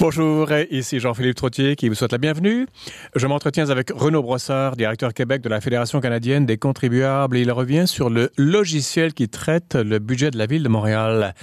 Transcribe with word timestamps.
Bonjour, 0.00 0.48
ici 0.70 1.00
Jean-Philippe 1.00 1.34
Trottier 1.34 1.74
qui 1.74 1.88
vous 1.88 1.96
souhaite 1.96 2.12
la 2.12 2.18
bienvenue. 2.18 2.68
Je 3.16 3.26
m'entretiens 3.26 3.68
avec 3.68 3.90
Renaud 3.92 4.22
Brossard, 4.22 4.76
directeur 4.76 5.12
Québec 5.12 5.42
de 5.42 5.48
la 5.48 5.60
Fédération 5.60 6.00
canadienne 6.00 6.46
des 6.46 6.56
contribuables. 6.56 7.36
Il 7.36 7.50
revient 7.50 7.88
sur 7.88 8.08
le 8.08 8.30
logiciel 8.36 9.12
qui 9.12 9.28
traite 9.28 9.74
le 9.74 9.98
budget 9.98 10.30
de 10.30 10.38
la 10.38 10.46
ville 10.46 10.62
de 10.62 10.68
Montréal. 10.68 11.34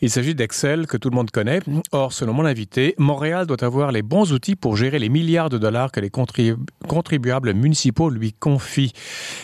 Il 0.00 0.08
s'agit 0.08 0.34
d'Excel 0.34 0.86
que 0.86 0.96
tout 0.96 1.10
le 1.10 1.14
monde 1.14 1.30
connaît. 1.30 1.60
Or, 1.92 2.14
selon 2.14 2.32
mon 2.32 2.46
invité, 2.46 2.94
Montréal 2.96 3.46
doit 3.46 3.62
avoir 3.62 3.92
les 3.92 4.00
bons 4.00 4.32
outils 4.32 4.56
pour 4.56 4.78
gérer 4.78 4.98
les 4.98 5.10
milliards 5.10 5.50
de 5.50 5.58
dollars 5.58 5.92
que 5.92 6.00
les 6.00 6.10
contribuables 6.88 7.52
municipaux 7.52 8.08
lui 8.08 8.32
confient. 8.32 8.94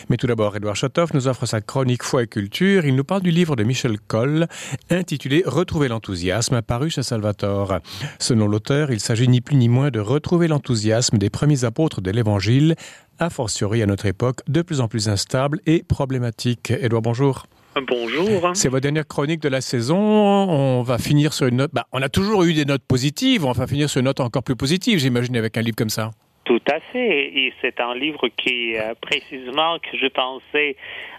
Mais 0.09 0.17
tout 0.17 0.25
d'abord, 0.25 0.55
Edouard 0.55 0.75
Chatoff 0.75 1.13
nous 1.13 1.27
offre 1.27 1.45
sa 1.45 1.61
chronique 1.61 2.01
Foi 2.01 2.23
et 2.23 2.27
culture. 2.27 2.87
Il 2.87 2.95
nous 2.95 3.03
parle 3.03 3.21
du 3.21 3.29
livre 3.29 3.55
de 3.55 3.63
Michel 3.63 3.99
Coll 3.99 4.47
intitulé 4.89 5.43
Retrouver 5.45 5.89
l'enthousiasme, 5.89 6.63
paru 6.63 6.89
chez 6.89 7.03
Salvatore. 7.03 7.81
Selon 8.17 8.46
l'auteur, 8.47 8.91
il 8.91 8.99
s'agit 8.99 9.27
ni 9.27 9.41
plus 9.41 9.55
ni 9.55 9.69
moins 9.69 9.89
de 9.89 9.99
retrouver 9.99 10.47
l'enthousiasme 10.47 11.17
des 11.17 11.29
premiers 11.29 11.63
apôtres 11.63 12.01
de 12.01 12.11
l'Évangile, 12.11 12.75
a 13.19 13.29
fortiori 13.29 13.81
à 13.81 13.85
notre 13.85 14.05
époque 14.05 14.41
de 14.47 14.61
plus 14.61 14.81
en 14.81 14.87
plus 14.87 15.09
instable 15.09 15.59
et 15.65 15.83
problématique. 15.83 16.71
Edouard, 16.71 17.01
bonjour. 17.01 17.45
Bonjour. 17.81 18.51
C'est 18.53 18.69
votre 18.69 18.81
dernière 18.81 19.07
chronique 19.07 19.41
de 19.41 19.49
la 19.49 19.61
saison. 19.61 19.97
On 19.97 20.81
va 20.81 20.97
finir 20.97 21.33
sur 21.33 21.47
une 21.47 21.57
note. 21.57 21.71
Bah, 21.73 21.85
on 21.91 22.01
a 22.01 22.09
toujours 22.09 22.43
eu 22.43 22.53
des 22.53 22.65
notes 22.65 22.83
positives. 22.87 23.45
On 23.45 23.51
va 23.51 23.67
finir 23.67 23.89
sur 23.89 23.99
une 23.99 24.05
note 24.05 24.19
encore 24.19 24.43
plus 24.43 24.55
positive, 24.55 24.97
j'imagine, 24.99 25.35
avec 25.37 25.57
un 25.57 25.61
livre 25.61 25.75
comme 25.75 25.89
ça. 25.89 26.11
Tout 26.45 26.61
à 26.71 26.79
fait. 26.91 27.27
Et 27.37 27.53
c'est 27.61 27.79
un 27.79 27.93
livre 27.93 28.29
qui, 28.29 28.75
euh, 28.77 28.93
précisément, 29.01 29.77
que 29.79 29.97
je 29.97 30.07
pensais 30.07 30.75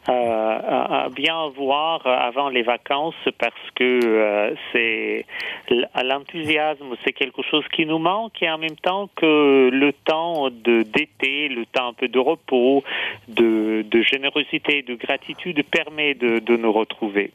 euh, 0.09 1.09
bien 1.11 1.49
voir 1.57 2.07
avant 2.07 2.49
les 2.49 2.63
vacances 2.63 3.15
parce 3.39 3.55
que 3.75 4.01
euh, 4.05 4.55
c'est 4.73 5.27
l'enthousiasme, 6.03 6.95
c'est 7.05 7.13
quelque 7.13 7.43
chose 7.43 7.65
qui 7.73 7.87
nous 7.87 7.99
manque 7.99 8.43
et 8.43 8.51
en 8.51 8.59
même 8.59 8.77
temps 8.77 9.09
que 9.17 9.71
le 9.71 9.93
temps 9.93 10.49
d'été, 10.51 11.49
le 11.49 11.67
temps 11.67 11.89
un 11.91 11.93
peu 11.93 12.09
de 12.09 12.19
repos, 12.19 12.83
de, 13.29 13.85
générosité, 14.03 14.83
de 14.83 14.95
gratitude 14.95 15.63
permet 15.65 16.15
de, 16.15 16.57
nous 16.57 16.73
retrouver. 16.73 17.33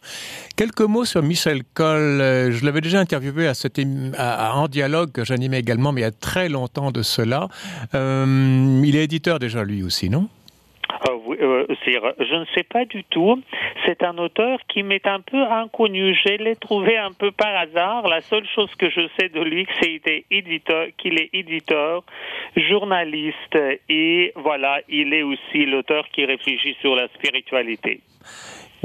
Quelques 0.58 0.82
mots 0.82 1.06
sur 1.06 1.22
Michel 1.22 1.62
Coll. 1.74 2.20
Je 2.20 2.66
l'avais 2.66 2.82
déjà 2.82 3.00
interviewé 3.00 3.48
à, 3.48 3.54
cette, 3.54 3.80
à, 4.18 4.58
En 4.58 4.68
Dialogue 4.68 5.12
que 5.12 5.24
j'animais 5.24 5.60
également, 5.60 5.92
mais 5.92 6.02
il 6.02 6.06
y 6.06 6.08
a 6.08 6.12
très 6.12 6.50
longtemps 6.50 6.92
de 6.92 7.02
cela. 7.02 7.48
Euh, 7.94 8.82
il 8.84 8.96
est 8.96 9.04
éditeur 9.04 9.40
déjà 9.40 9.64
lui 9.64 9.84
aussi, 9.84 10.10
non? 10.10 10.28
Euh, 11.42 11.66
je 12.20 12.36
ne 12.36 12.46
sais 12.56 12.64
pas 12.64 12.86
du 12.86 13.04
tout. 13.06 13.42
C'est 13.86 14.04
un 14.04 14.18
auteur 14.18 14.60
qui 14.68 14.84
m'est 14.84 15.06
un 15.08 15.20
peu 15.20 15.42
inconnu. 15.44 16.16
Je 16.16 16.44
l'ai 16.44 16.56
trouvé 16.56 16.98
un 16.98 17.12
peu 17.12 17.32
par 17.32 17.56
hasard. 17.56 18.08
La 18.08 18.22
seule 18.22 18.48
chose 18.56 18.74
que 18.76 18.90
je 18.90 19.08
sais 19.20 19.30
de 19.30 19.42
lui, 19.42 19.68
c'est 19.82 20.02
qu'il 20.98 21.20
est 21.20 21.30
éditeur, 21.34 22.04
journaliste 22.56 23.58
et 23.90 24.34
voilà, 24.36 24.80
il 24.90 25.14
est 25.14 25.24
aussi 25.24 25.66
l'auteur 25.66 26.06
qui 26.14 26.26
réfléchit 26.26 26.76
sur 26.82 26.96
la 26.96 27.08
spiritualité. 27.10 28.02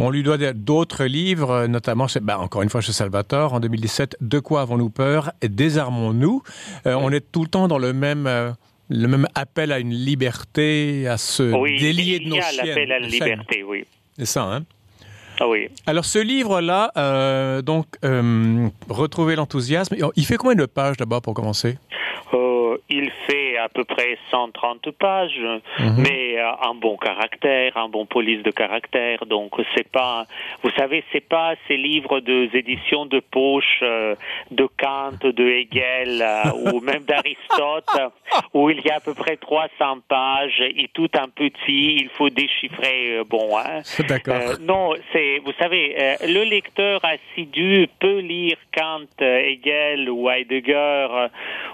On 0.00 0.10
lui 0.10 0.22
doit 0.22 0.38
d'autres 0.52 1.04
livres, 1.04 1.66
notamment, 1.66 2.06
ben, 2.22 2.36
encore 2.36 2.62
une 2.62 2.68
fois 2.68 2.80
chez 2.80 2.92
Salvatore, 2.92 3.54
en 3.54 3.60
2017, 3.60 4.18
De 4.20 4.38
quoi 4.38 4.60
avons-nous 4.60 4.90
peur? 4.90 5.32
Désarmons-nous? 5.42 6.42
Euh, 6.86 6.94
on 6.94 7.10
est 7.10 7.32
tout 7.32 7.42
le 7.42 7.48
temps 7.48 7.66
dans 7.66 7.78
le 7.78 7.92
même... 7.92 8.54
Le 8.90 9.06
même 9.06 9.26
appel 9.34 9.72
à 9.72 9.78
une 9.78 9.92
liberté, 9.92 11.06
à 11.06 11.18
se 11.18 11.42
délier 11.42 12.20
de 12.20 12.28
nos 12.28 12.36
chaînes. 12.36 12.44
Oui, 12.62 12.66
l'appel 12.68 12.92
à 12.92 12.98
la 12.98 13.06
liberté, 13.06 13.62
oui. 13.62 13.84
C'est 14.16 14.26
ça, 14.26 14.42
hein 14.44 14.64
ah 15.40 15.48
oui. 15.48 15.68
Alors 15.86 16.04
ce 16.04 16.18
livre-là, 16.18 16.90
euh, 16.96 17.62
donc 17.62 17.86
euh, 18.04 18.68
retrouver 18.88 19.36
l'enthousiasme. 19.36 19.96
Il 20.16 20.26
fait 20.26 20.36
combien 20.36 20.56
de 20.56 20.66
pages 20.66 20.96
d'abord 20.96 21.22
pour 21.22 21.34
commencer? 21.34 21.78
Il 22.88 23.10
fait 23.26 23.56
à 23.56 23.68
peu 23.68 23.84
près 23.84 24.18
130 24.30 24.90
pages, 24.92 25.40
mhm. 25.78 26.02
mais 26.02 26.38
euh, 26.38 26.50
un 26.62 26.74
bon 26.74 26.96
caractère, 26.96 27.76
un 27.76 27.88
bon 27.88 28.06
police 28.06 28.42
de 28.42 28.50
caractère. 28.50 29.26
Donc 29.26 29.52
c'est 29.74 29.88
pas, 29.88 30.26
vous 30.62 30.70
savez, 30.70 31.04
c'est 31.12 31.26
pas 31.26 31.54
ces 31.66 31.76
livres 31.76 32.20
de 32.20 32.48
éditions 32.54 33.06
de 33.06 33.20
poche 33.20 33.80
euh, 33.82 34.14
de 34.50 34.68
Kant, 34.78 35.18
de 35.22 35.44
Hegel 35.44 36.22
euh, 36.22 36.72
ou 36.72 36.80
même 36.80 37.04
d'Aristote 37.04 38.12
où 38.54 38.70
il 38.70 38.80
y 38.84 38.90
a 38.90 38.96
à 38.96 39.00
peu 39.00 39.14
près 39.14 39.36
300 39.36 39.98
pages 40.08 40.60
et 40.60 40.88
tout 40.92 41.10
un 41.14 41.28
petit, 41.28 41.96
il 41.96 42.08
faut 42.10 42.30
déchiffrer. 42.30 43.22
bon, 43.28 43.56
hein. 43.56 43.82
D'accord. 44.08 44.58
non, 44.60 44.94
c'est, 45.12 45.38
vous 45.44 45.52
savez, 45.58 46.16
le 46.22 46.44
lecteur 46.44 47.00
assidu 47.04 47.88
peut 48.00 48.18
lire 48.18 48.56
Kant, 48.76 49.06
Hegel 49.20 50.10
ou 50.10 50.30
Heidegger 50.30 51.28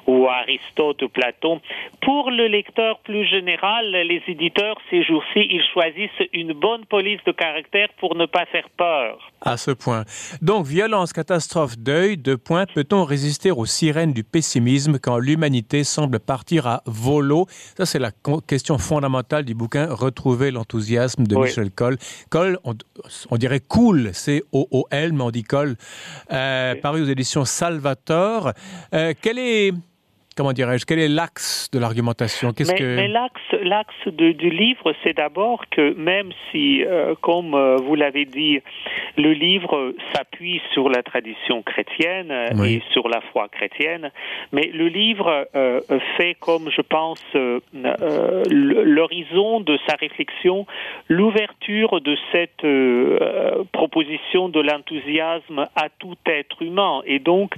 ou 0.07 0.29
Aristote 0.29 0.94
ou 1.03 1.09
Platon 1.09 1.61
pour 2.01 2.31
le 2.31 2.47
lecteur 2.47 2.99
plus 3.01 3.27
général, 3.27 3.91
les 3.91 4.23
éditeurs 4.29 4.77
ces 4.91 5.03
jours-ci, 5.03 5.41
ils 5.51 5.63
choisissent 5.73 6.29
une 6.33 6.53
bonne 6.53 6.85
police 6.87 7.21
de 7.27 7.33
caractère 7.33 7.89
pour 7.99 8.15
ne 8.15 8.27
pas 8.27 8.45
faire 8.47 8.69
peur. 8.77 9.33
À 9.41 9.57
ce 9.57 9.71
point. 9.71 10.05
Donc, 10.43 10.67
violence, 10.67 11.13
catastrophe, 11.13 11.79
deuil, 11.79 12.17
de 12.17 12.35
point, 12.35 12.67
peut-on 12.67 13.05
résister 13.05 13.51
aux 13.51 13.67
sirènes 13.67 14.13
du 14.13 14.25
pessimisme 14.25 14.99
quand 14.99 15.19
l'humanité 15.19 15.85
semble 15.85 16.21
partir 16.21 16.67
à 16.67 16.83
volo? 16.87 17.47
Ça, 17.77 17.87
c'est 17.87 17.99
la 17.99 18.11
question 18.47 18.79
fondamentale 18.79 19.45
du 19.45 19.55
bouquin 19.55 19.87
Retrouver 19.91 20.51
l'enthousiasme 20.51 21.27
de 21.27 21.37
Michel 21.37 21.71
Coll. 21.71 21.97
Coll, 22.31 22.59
on, 22.65 23.37
dirait 23.37 23.61
cool, 23.61 24.11
c'est 24.13 24.43
O-O-L, 24.53 25.13
mais 25.13 25.23
on 25.23 25.31
dit 25.31 25.43
Coll, 25.43 25.77
euh, 26.33 26.75
paru 26.77 27.03
aux 27.03 27.07
éditions 27.07 27.45
Salvatore. 27.45 28.53
Euh, 28.95 29.13
quel 29.21 29.39
est 29.39 29.73
comment 30.37 30.53
dirais-je, 30.53 30.85
quel 30.85 30.99
est 30.99 31.09
l'axe 31.09 31.71
de 31.73 31.79
l'argumentation? 31.79 32.53
Qu'est-ce 32.53 32.73
mais, 32.73 32.79
que... 32.79 32.97
mais 32.97 33.09
l'axe, 33.09 33.41
l'axe 33.63 34.09
du 34.09 34.51
livre, 34.51 34.93
c'est 35.03 35.17
d'abord 35.17 35.65
que 35.71 35.95
même 35.95 36.31
si, 36.51 36.85
euh, 36.85 37.15
comme 37.21 37.55
euh, 37.55 37.77
vous 37.77 37.95
l'avez 37.95 38.25
dit, 38.25 38.61
le 39.17 39.33
livre 39.33 39.95
s'appuie 40.13 40.61
sur 40.73 40.89
la 40.89 41.03
tradition 41.03 41.63
chrétienne 41.63 42.31
euh, 42.31 42.65
et 42.65 42.83
sur 42.93 43.09
la 43.09 43.21
foi 43.33 43.49
chrétienne, 43.49 44.11
mais 44.53 44.71
le 44.73 44.89
livre 44.89 45.47
fait, 46.17 46.35
comme 46.41 46.71
je 46.71 46.81
pense, 46.81 47.23
l'horizon 48.51 49.61
de 49.61 49.79
sa 49.87 49.95
réflexion, 49.95 50.67
l'ouverture 51.09 52.01
de 52.01 52.17
cette 52.33 52.67
proposition 53.73 54.49
de 54.49 54.61
l'enthousiasme 54.61 55.67
à 55.77 55.89
tout 55.99 56.17
être 56.27 56.63
humain. 56.63 57.03
Et 57.07 57.19
donc, 57.19 57.55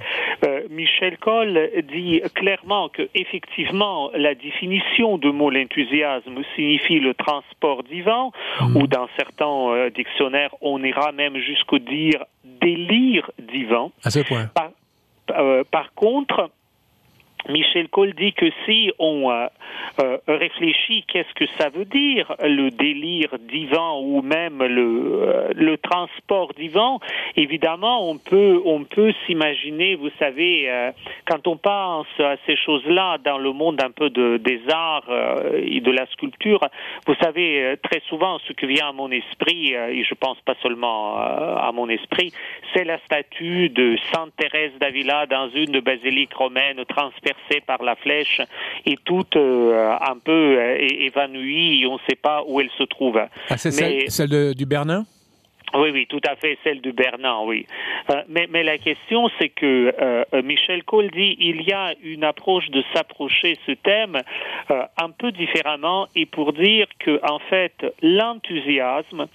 Michel 0.70 1.18
Coll 1.18 1.70
dit 1.92 2.20
clairement 2.34 2.65
que 2.92 3.08
effectivement 3.14 4.10
la 4.14 4.34
définition 4.34 5.18
de 5.18 5.30
mot 5.30 5.50
l'enthousiasme 5.50 6.42
signifie 6.54 7.00
le 7.00 7.14
transport 7.14 7.82
divin, 7.84 8.30
hmm. 8.60 8.76
ou 8.76 8.86
dans 8.86 9.08
certains 9.16 9.70
euh, 9.70 9.90
dictionnaires 9.90 10.54
on 10.60 10.82
ira 10.82 11.12
même 11.12 11.36
jusqu'au 11.38 11.78
dire 11.78 12.24
délire 12.44 13.30
divin. 13.38 13.90
À 14.04 14.10
ce 14.10 14.20
point. 14.20 14.50
par 14.54 14.70
euh, 15.38 15.64
contre, 15.94 16.50
Michel 17.48 17.88
Cole 17.88 18.14
dit 18.14 18.32
que 18.32 18.46
si 18.64 18.90
on 18.98 19.30
euh, 19.30 19.46
euh, 20.00 20.18
réfléchit 20.26 21.04
qu'est-ce 21.06 21.32
que 21.34 21.46
ça 21.58 21.68
veut 21.68 21.84
dire 21.84 22.34
le 22.42 22.70
délire 22.70 23.36
divin 23.38 23.92
ou 24.00 24.22
même 24.22 24.62
le, 24.62 25.52
euh, 25.58 25.76
transport 25.82 26.52
divin, 26.54 26.98
évidemment 27.36 28.08
on 28.08 28.18
peut 28.18 28.60
on 28.64 28.84
peut 28.84 29.12
s'imaginer, 29.26 29.94
vous 29.94 30.10
savez, 30.18 30.68
quand 31.26 31.46
on 31.46 31.56
pense 31.56 32.06
à 32.18 32.36
ces 32.46 32.56
choses-là 32.56 33.18
dans 33.18 33.38
le 33.38 33.52
monde 33.52 33.80
un 33.82 33.90
peu 33.90 34.10
de, 34.10 34.38
des 34.38 34.60
arts 34.70 35.08
et 35.54 35.80
de 35.80 35.90
la 35.90 36.06
sculpture, 36.06 36.60
vous 37.06 37.14
savez 37.20 37.76
très 37.82 38.00
souvent 38.08 38.38
ce 38.46 38.52
que 38.52 38.66
vient 38.66 38.88
à 38.88 38.92
mon 38.92 39.10
esprit 39.10 39.74
et 39.74 40.02
je 40.02 40.14
pense 40.14 40.40
pas 40.40 40.54
seulement 40.62 41.16
à 41.16 41.70
mon 41.72 41.88
esprit, 41.88 42.32
c'est 42.74 42.84
la 42.84 42.98
statue 43.00 43.68
de 43.68 43.96
Sainte 44.12 44.34
Thérèse 44.36 44.72
d'Avila 44.80 45.26
dans 45.26 45.50
une 45.50 45.80
basilique 45.80 46.34
romaine 46.34 46.84
transpercée 46.86 47.35
par 47.66 47.82
la 47.82 47.96
flèche 47.96 48.40
et 48.84 48.96
toute 49.04 49.36
euh, 49.36 49.94
un 50.00 50.18
peu 50.18 50.58
euh, 50.58 50.76
évanouie 50.78 51.82
et 51.82 51.86
on 51.86 51.94
ne 51.94 52.00
sait 52.08 52.16
pas 52.16 52.42
où 52.46 52.60
elle 52.60 52.70
se 52.76 52.84
trouve. 52.84 53.20
Ah, 53.50 53.56
c'est 53.56 53.70
celle, 54.08 54.54
du 54.54 54.66
Bernin? 54.66 55.04
Oui, 55.74 55.90
oui, 55.92 56.06
tout 56.06 56.20
à 56.28 56.36
fait, 56.36 56.58
celle 56.64 56.80
du 56.80 56.92
Bernin, 56.92 57.40
oui. 57.44 57.66
Euh, 58.10 58.22
mais, 58.28 58.46
mais, 58.50 58.62
la 58.62 58.78
question, 58.78 59.28
c'est 59.38 59.48
que 59.48 59.92
Michel 60.42 60.84
Cole 60.84 61.10
dit 61.10 61.36
il 61.40 61.62
y 61.62 61.72
a 61.72 61.94
une 62.02 62.24
approche 62.24 62.68
de 62.70 62.82
s'approcher 62.94 63.58
ce 63.66 63.72
thème 63.72 64.20
un 64.68 65.10
peu 65.10 65.32
différemment 65.32 66.08
et 66.14 66.26
pour 66.26 66.52
dire 66.52 66.86
que 66.98 67.20
en 67.28 67.38
fait 67.38 67.86
l'enthousiasme 68.02 69.26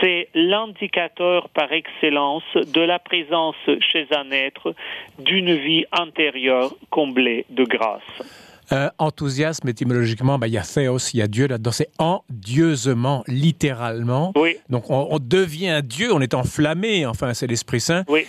c'est 0.00 0.28
l'indicateur 0.34 1.48
par 1.50 1.72
excellence 1.72 2.44
de 2.54 2.80
la 2.80 2.98
présence 2.98 3.56
chez 3.80 4.06
un 4.14 4.30
être 4.30 4.74
d'une 5.18 5.54
vie 5.54 5.84
intérieure 5.92 6.74
comblée 6.90 7.46
de 7.50 7.64
grâce. 7.64 8.53
Euh, 8.72 8.88
enthousiasme, 8.98 9.68
étymologiquement, 9.68 10.38
ben, 10.38 10.46
il 10.46 10.54
y 10.54 10.58
a 10.58 10.62
théos, 10.62 10.98
il 11.12 11.18
y 11.18 11.22
a 11.22 11.28
Dieu 11.28 11.46
là-dedans. 11.46 11.72
C'est 11.72 11.90
endieusement, 11.98 13.24
littéralement. 13.26 14.32
Oui. 14.36 14.56
Donc, 14.70 14.90
on, 14.90 15.08
on, 15.10 15.18
devient 15.18 15.82
Dieu, 15.84 16.12
on 16.12 16.20
est 16.20 16.34
enflammé, 16.34 17.04
enfin, 17.04 17.34
c'est 17.34 17.46
l'Esprit 17.46 17.80
Saint. 17.80 18.04
Oui. 18.08 18.26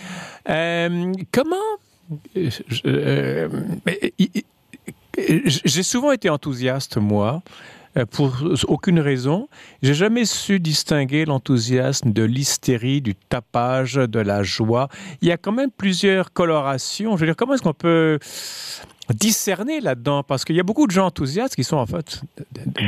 Euh, 0.50 1.14
comment 1.32 1.56
j'ai 5.18 5.84
souvent 5.84 6.12
été 6.12 6.30
enthousiaste, 6.30 6.98
moi, 6.98 7.42
euh, 7.98 8.06
pour 8.06 8.36
aucune 8.68 9.00
raison. 9.00 9.48
J'ai 9.82 9.94
jamais 9.94 10.26
su 10.26 10.60
distinguer 10.60 11.26
l'enthousiasme 11.26 12.12
de 12.12 12.24
l'hystérie, 12.24 13.02
du 13.02 13.16
tapage, 13.16 13.94
de 13.96 14.20
la 14.20 14.44
joie. 14.44 14.90
Il 15.22 15.28
y 15.28 15.32
a 15.32 15.38
quand 15.38 15.54
même 15.54 15.72
plusieurs 15.72 16.34
colorations. 16.34 17.16
Je 17.16 17.22
veux 17.22 17.28
dire, 17.28 17.36
comment 17.36 17.54
est-ce 17.54 17.64
qu'on 17.64 17.74
peut 17.74 18.20
discerner 19.14 19.80
là-dedans 19.80 20.24
Parce 20.24 20.46
qu'il 20.46 20.56
y 20.56 20.60
a 20.60 20.64
beaucoup 20.64 20.88
de 20.88 20.92
gens 20.92 21.06
enthousiastes 21.08 21.56
qui 21.56 21.64
sont 21.64 21.78
en 21.78 21.86
fait 21.86 22.22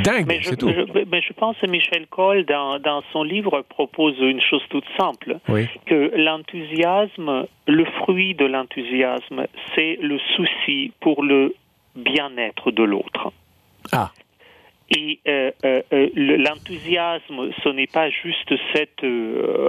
dingues, 0.02 0.40
c'est 0.42 0.56
tout. 0.56 0.68
Je, 0.68 1.04
mais 1.10 1.22
je 1.22 1.32
pense 1.32 1.56
que 1.58 1.66
Michel 1.66 2.06
Cole, 2.08 2.44
dans, 2.44 2.78
dans, 2.78 3.02
son 3.12 3.22
livre, 3.22 3.62
propose 3.68 4.16
une 4.18 4.40
chose 4.40 4.62
toute 4.70 4.84
simple, 4.98 5.38
que 5.86 6.12
l'enthousiasme, 6.16 7.46
le 7.66 7.84
fruit 8.02 8.34
de 8.34 8.44
l'enthousiasme, 8.44 9.46
c'est 9.74 9.98
le 10.00 10.18
souci 10.36 10.92
pour 11.00 11.22
le 11.22 11.54
bien-être 11.96 12.70
de 12.70 12.82
l'autre. 12.82 13.32
Ah. 13.92 14.10
Et 14.90 15.20
euh, 15.28 15.50
euh, 15.64 15.82
euh 15.92 16.08
l'enthousiasme, 16.14 17.50
ce 17.62 17.68
n'est 17.68 17.86
pas 17.86 18.08
juste 18.08 18.52
cette, 18.72 19.04
euh, 19.04 19.68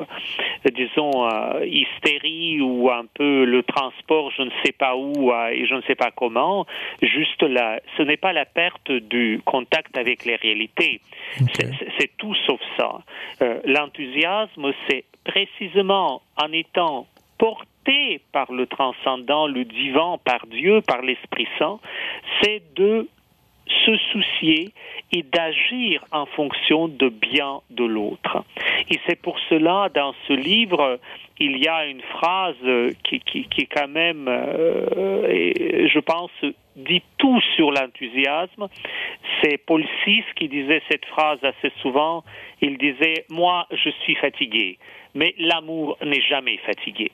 disons, 0.74 1.28
euh, 1.28 1.66
hystérie 1.66 2.62
ou 2.62 2.90
un 2.90 3.06
peu 3.14 3.44
le 3.44 3.64
transport, 3.64 4.32
je 4.32 4.44
ne 4.44 4.52
sais 4.64 4.72
pas 4.72 4.96
où 4.96 5.32
et 5.52 5.66
je 5.66 5.76
ne 5.76 5.82
sais 5.82 5.96
pas 5.96 6.12
comment. 6.12 6.66
Juste 7.02 7.44
la, 7.44 7.82
ce 7.98 8.04
n'est 8.04 8.18
pas 8.18 8.32
la 8.32 8.46
perte 8.46 8.92
du 8.92 9.42
contact 9.44 9.98
avec 9.98 10.26
les 10.26 10.36
réalités. 10.36 11.02
C'est 11.98 12.16
tout 12.18 12.36
sauf 12.48 12.62
ça. 12.78 13.00
L'enthousiasme, 13.66 14.72
c'est 14.88 15.04
précisément 15.26 16.22
en 16.38 16.52
étant 16.54 17.08
porté 17.38 18.22
par 18.32 18.52
le 18.52 18.68
transcendant, 18.68 19.48
le 19.48 19.66
divin, 19.66 20.18
par 20.24 20.46
Dieu, 20.48 20.82
par 20.82 21.02
l'Esprit 21.02 21.48
Saint, 21.58 21.80
c'est 22.42 22.62
de 22.76 23.08
se 23.86 23.98
soucier 24.12 24.72
et 25.12 25.24
d'agir 25.24 26.06
en 26.12 26.26
fonction 26.26 26.88
de 26.88 27.10
bien 27.10 27.62
de 27.70 27.84
l'autre. 27.84 28.44
Et 28.90 29.00
c'est 29.08 29.20
pour 29.20 29.40
cela, 29.50 29.90
dans 29.94 30.14
ce 30.28 30.34
livre, 30.34 31.00
il 31.40 31.58
y 31.58 31.68
a 31.68 31.86
une 31.86 32.02
phrase 32.02 32.56
qui, 33.04 33.20
qui, 33.20 33.46
qui 33.46 33.68
quand 33.68 33.88
même, 33.88 34.28
euh, 34.28 35.88
je 35.88 36.00
pense, 36.00 36.32
dit 36.76 37.04
tout 37.18 37.42
sur 37.56 37.72
l'enthousiasme. 37.72 38.68
C'est 39.42 39.58
Paul 39.58 39.86
VI 40.06 40.24
qui 40.36 40.48
disait 40.48 40.82
cette 40.90 41.06
phrase 41.06 41.40
assez 41.44 41.72
souvent. 41.82 42.24
Il 42.62 42.78
disait, 42.78 43.26
moi, 43.30 43.68
je 43.72 43.90
suis 44.04 44.16
fatigué, 44.16 44.78
mais 45.16 45.34
l'amour 45.38 45.98
n'est 46.04 46.22
jamais 46.22 46.58
fatigué. 46.58 47.12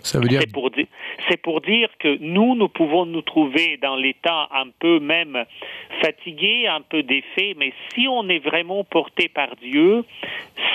Ça 0.00 0.20
veut 0.20 0.28
dire... 0.28 0.40
C'est 0.40 0.52
pour, 0.52 0.70
pour, 1.42 1.60
dire 1.60 1.88
que 1.98 2.18
nous, 2.20 2.54
nous 2.54 2.68
pouvons 2.68 3.06
nous 3.06 3.22
trouver 3.22 3.78
dans 3.82 3.96
l'état 3.96 4.48
un 4.52 4.68
peu 4.78 5.00
même 5.00 5.44
fatigué, 6.00 6.66
un 6.66 6.80
peu 6.80 7.02
défait, 7.02 7.54
mais 7.56 7.72
si 7.92 8.06
on 8.08 8.28
est 8.28 8.38
vraiment 8.38 8.84
porté 8.84 9.28
par 9.28 9.48
Dieu, 9.56 10.04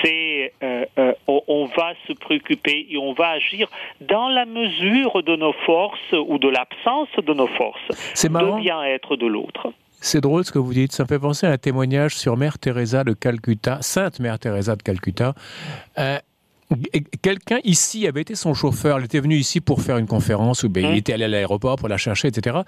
c'est 0.02 0.52
euh, 0.62 0.84
euh, 0.98 1.12
on 1.26 1.66
va 1.66 1.94
se 2.06 2.12
préoccuper 2.12 2.86
et 2.90 2.98
on 2.98 3.12
va 3.12 3.30
agir 3.30 3.68
dans 4.00 4.28
la 4.28 4.44
mesure 4.44 5.22
de 5.22 5.36
nos 5.36 5.52
forces 5.64 6.12
ou 6.12 6.38
de 6.38 6.48
l'absence 6.48 7.08
de 7.16 7.32
nos 7.32 7.48
forces, 7.48 7.80
c'est 8.14 8.30
de 8.30 8.60
bien-être 8.60 9.16
de 9.16 9.26
l'autre. 9.26 9.72
C'est 10.00 10.20
drôle 10.20 10.44
ce 10.44 10.52
que 10.52 10.58
vous 10.58 10.74
dites. 10.74 10.92
Ça 10.92 11.04
me 11.04 11.08
fait 11.08 11.18
penser 11.18 11.46
à 11.46 11.52
un 11.52 11.56
témoignage 11.56 12.14
sur 12.14 12.36
Mère 12.36 12.58
Teresa 12.58 13.04
de 13.04 13.14
Calcutta, 13.14 13.78
Sainte 13.80 14.20
Mère 14.20 14.38
Teresa 14.38 14.76
de 14.76 14.82
Calcutta. 14.82 15.32
Euh, 15.98 16.18
Quelqu'un 17.22 17.58
ici 17.64 18.06
avait 18.06 18.22
été 18.22 18.34
son 18.34 18.54
chauffeur. 18.54 18.98
Il 19.00 19.04
était 19.04 19.20
venu 19.20 19.36
ici 19.36 19.60
pour 19.60 19.82
faire 19.82 19.98
une 19.98 20.06
conférence 20.06 20.62
ou 20.62 20.68
bien 20.68 20.90
il 20.90 20.94
mmh. 20.94 20.98
était 20.98 21.12
allé 21.12 21.24
à 21.24 21.28
l'aéroport 21.28 21.76
pour 21.76 21.88
la 21.88 21.96
chercher, 21.96 22.28
etc. 22.28 22.58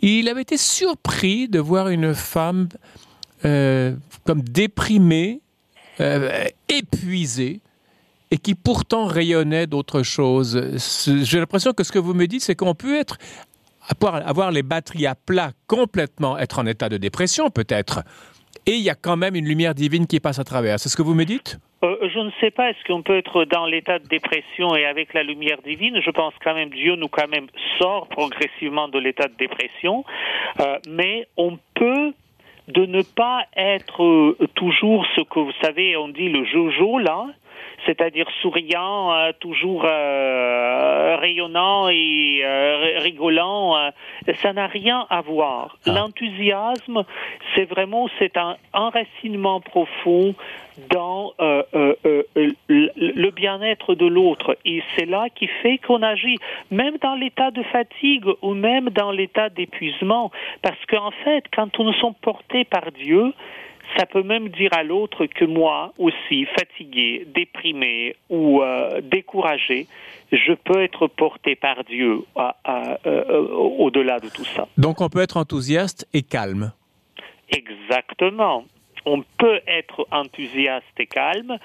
il 0.00 0.28
avait 0.28 0.42
été 0.42 0.56
surpris 0.56 1.48
de 1.48 1.58
voir 1.58 1.88
une 1.88 2.14
femme 2.14 2.68
euh, 3.44 3.94
comme 4.24 4.42
déprimée, 4.42 5.40
euh, 6.00 6.44
épuisée, 6.68 7.60
et 8.30 8.38
qui 8.38 8.54
pourtant 8.54 9.06
rayonnait 9.06 9.66
d'autre 9.66 10.02
chose. 10.02 10.60
J'ai 11.22 11.38
l'impression 11.38 11.72
que 11.72 11.84
ce 11.84 11.92
que 11.92 11.98
vous 11.98 12.14
me 12.14 12.26
dites, 12.26 12.42
c'est 12.42 12.54
qu'on 12.54 12.74
peut 12.74 12.98
être 12.98 13.16
avoir 14.00 14.50
les 14.50 14.62
batteries 14.62 15.06
à 15.06 15.14
plat 15.14 15.52
complètement, 15.66 16.36
être 16.36 16.58
en 16.58 16.66
état 16.66 16.88
de 16.88 16.98
dépression 16.98 17.48
peut-être, 17.48 18.02
et 18.66 18.72
il 18.72 18.82
y 18.82 18.90
a 18.90 18.94
quand 18.94 19.16
même 19.16 19.34
une 19.34 19.46
lumière 19.46 19.74
divine 19.74 20.06
qui 20.06 20.20
passe 20.20 20.38
à 20.38 20.44
travers. 20.44 20.78
C'est 20.78 20.90
ce 20.90 20.96
que 20.96 21.02
vous 21.02 21.14
me 21.14 21.24
dites? 21.24 21.58
Euh, 21.84 21.96
je 22.08 22.18
ne 22.18 22.30
sais 22.40 22.50
pas, 22.50 22.70
est-ce 22.70 22.84
qu'on 22.86 23.02
peut 23.02 23.16
être 23.16 23.44
dans 23.44 23.66
l'état 23.66 23.98
de 23.98 24.06
dépression 24.06 24.74
et 24.74 24.84
avec 24.84 25.14
la 25.14 25.22
lumière 25.22 25.58
divine? 25.62 26.00
Je 26.00 26.10
pense 26.10 26.34
quand 26.42 26.54
même 26.54 26.70
Dieu 26.70 26.96
nous 26.96 27.08
sort 27.78 28.08
progressivement 28.08 28.88
de 28.88 28.98
l'état 28.98 29.28
de 29.28 29.34
dépression, 29.38 30.04
euh, 30.60 30.78
mais 30.88 31.26
on 31.36 31.58
peut 31.74 32.12
de 32.68 32.84
ne 32.84 33.02
pas 33.02 33.44
être 33.56 34.02
euh, 34.04 34.36
toujours 34.54 35.06
ce 35.16 35.22
que 35.22 35.38
vous 35.40 35.52
savez, 35.62 35.96
on 35.96 36.08
dit 36.08 36.28
le 36.28 36.44
jojo 36.44 36.98
là, 36.98 37.26
c'est-à-dire 37.86 38.26
souriant, 38.42 39.12
euh, 39.12 39.32
toujours 39.38 39.84
euh, 39.84 41.16
rayonnant 41.16 41.88
et 41.88 42.40
euh, 42.44 42.98
rigolant, 42.98 43.90
ça 44.42 44.52
n'a 44.52 44.66
rien 44.66 45.06
à 45.10 45.20
voir. 45.20 45.78
Ah. 45.86 45.92
L'enthousiasme, 45.92 47.04
c'est 47.54 47.64
vraiment 47.64 48.08
c'est 48.18 48.36
un 48.36 48.56
enracinement 48.72 49.60
profond 49.60 50.34
dans 50.90 51.34
le 51.38 53.30
bien-être 53.30 53.94
de 53.94 54.06
l'autre. 54.06 54.56
Et 54.64 54.82
c'est 54.94 55.06
là 55.06 55.26
qui 55.34 55.48
fait 55.62 55.78
qu'on 55.78 56.02
agit, 56.02 56.36
même 56.70 56.98
dans 56.98 57.14
l'état 57.14 57.50
de 57.50 57.62
fatigue 57.64 58.26
ou 58.42 58.54
même 58.54 58.90
dans 58.90 59.10
l'état 59.10 59.48
d'épuisement. 59.48 60.30
Parce 60.62 60.78
qu'en 60.88 61.10
fait, 61.24 61.44
quand 61.52 61.76
nous 61.80 61.92
sommes 61.94 62.14
portés 62.14 62.64
par 62.64 62.92
Dieu, 62.92 63.32
ça 63.96 64.06
peut 64.06 64.22
même 64.22 64.48
dire 64.48 64.70
à 64.72 64.82
l'autre 64.82 65.26
que 65.26 65.44
moi 65.44 65.92
aussi, 65.98 66.46
fatigué, 66.58 67.26
déprimé 67.34 68.16
ou 68.28 68.62
euh, 68.62 69.00
découragé, 69.00 69.86
je 70.32 70.52
peux 70.52 70.82
être 70.82 71.06
porté 71.06 71.56
par 71.56 71.84
Dieu 71.84 72.20
euh, 72.36 73.48
au-delà 73.78 74.20
de 74.20 74.28
tout 74.28 74.44
ça. 74.44 74.68
Donc 74.76 75.00
on 75.00 75.08
peut 75.08 75.20
être 75.20 75.36
enthousiaste 75.36 76.06
et 76.12 76.22
calme. 76.22 76.72
Exactement 77.50 78.64
on 79.08 79.24
peut 79.38 79.60
être 79.66 80.06
enthousiaste 80.10 80.86
et 80.98 81.06
calme, 81.06 81.58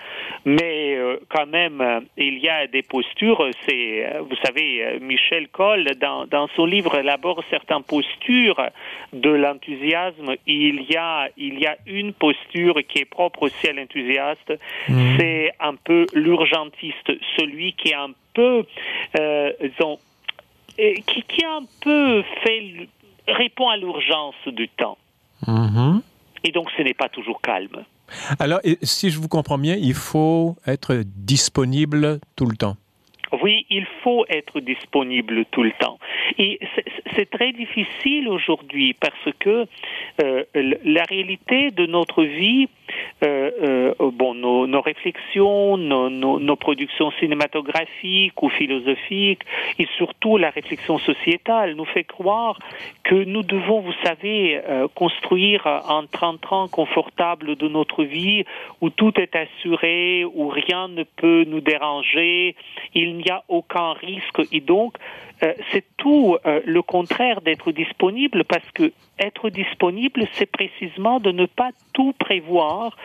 mais 0.45 0.95
euh, 0.95 1.17
quand 1.29 1.45
même, 1.45 1.81
euh, 1.81 1.99
il 2.17 2.39
y 2.39 2.47
a 2.47 2.67
des 2.67 2.83
postures. 2.83 3.45
C'est, 3.65 4.05
euh, 4.05 4.21
vous 4.21 4.35
savez, 4.43 4.97
Michel 5.01 5.49
Coll, 5.49 5.83
dans, 5.99 6.25
dans 6.25 6.47
son 6.55 6.65
livre, 6.65 6.95
élabore 6.95 7.43
certaines 7.49 7.83
postures 7.83 8.61
de 9.11 9.29
l'enthousiasme. 9.29 10.35
Il 10.47 10.83
y 10.89 10.95
a, 10.95 11.29
il 11.37 11.59
y 11.59 11.65
a 11.65 11.75
une 11.85 12.13
posture 12.13 12.75
qui 12.87 12.99
est 12.99 13.09
propre 13.09 13.43
aussi 13.43 13.67
à 13.67 13.73
l'enthousiaste. 13.73 14.53
Mmh. 14.87 15.17
C'est 15.17 15.51
un 15.59 15.75
peu 15.75 16.05
l'urgentiste, 16.13 17.11
celui 17.37 17.73
qui 17.73 17.89
est 17.89 17.95
un 17.95 18.11
peu, 18.33 18.65
disons, 19.61 19.99
qui, 20.77 21.23
qui 21.27 21.43
a 21.43 21.55
un 21.57 21.65
peu 21.81 22.23
fait 22.43 22.87
répond 23.27 23.69
à 23.69 23.77
l'urgence 23.77 24.35
du 24.47 24.67
temps. 24.69 24.97
Mmh. 25.47 25.99
Et 26.43 26.51
donc, 26.51 26.69
ce 26.77 26.81
n'est 26.81 26.93
pas 26.93 27.09
toujours 27.09 27.41
calme. 27.41 27.85
Alors, 28.39 28.59
si 28.81 29.09
je 29.09 29.19
vous 29.19 29.27
comprends 29.27 29.57
bien, 29.57 29.75
il 29.75 29.93
faut 29.93 30.55
être 30.67 31.03
disponible 31.05 32.19
tout 32.35 32.45
le 32.45 32.55
temps. 32.55 32.75
Oui, 33.41 33.65
il 33.69 33.85
faut 34.03 34.25
être 34.29 34.59
disponible 34.59 35.45
tout 35.51 35.63
le 35.63 35.71
temps. 35.71 35.97
Et 36.37 36.59
c'est 37.15 37.29
très 37.29 37.51
difficile 37.53 38.27
aujourd'hui 38.27 38.93
parce 38.93 39.35
que 39.39 39.65
euh, 40.21 40.43
la 40.83 41.03
réalité 41.03 41.71
de 41.71 41.85
notre 41.85 42.23
vie, 42.23 42.67
euh, 43.23 43.51
euh, 43.99 44.11
bon, 44.11 44.33
nos, 44.33 44.81
réflexions, 44.81 45.77
nos, 45.77 46.55
productions 46.55 47.11
cinématographiques 47.19 48.41
ou 48.41 48.49
philosophiques, 48.49 49.43
et 49.79 49.87
surtout 49.97 50.37
la 50.37 50.49
réflexion 50.49 50.97
sociétale, 50.99 51.75
nous 51.75 51.85
fait 51.85 52.03
croire 52.03 52.59
que 53.03 53.15
nous 53.15 53.43
devons, 53.43 53.81
vous 53.81 53.93
savez, 54.03 54.61
construire 54.95 55.65
un 55.67 56.05
30 56.11 56.51
ans 56.51 56.67
confortable 56.67 57.55
de 57.55 57.67
notre 57.67 58.03
vie 58.03 58.45
où 58.81 58.89
tout 58.89 59.13
est 59.19 59.35
assuré, 59.35 60.25
où 60.25 60.47
rien 60.47 60.87
ne 60.87 61.03
peut 61.03 61.43
nous 61.47 61.61
déranger, 61.61 62.55
il 62.93 63.17
n'y 63.17 63.29
a 63.29 63.43
aucun 63.47 63.92
risque, 63.93 64.41
et 64.51 64.61
donc 64.61 64.97
euh, 65.43 65.53
c'est 65.71 65.83
tout 65.97 66.37
euh, 66.45 66.61
le 66.65 66.81
contraire 66.81 67.41
d'être 67.41 67.71
disponible 67.71 68.43
parce 68.45 68.69
que 68.73 68.93
être 69.19 69.49
disponible, 69.49 70.25
c'est 70.33 70.45
précisément 70.45 71.19
de 71.19 71.31
ne 71.31 71.45
pas 71.45 71.71
tout 71.93 72.13
prévoir 72.13 72.95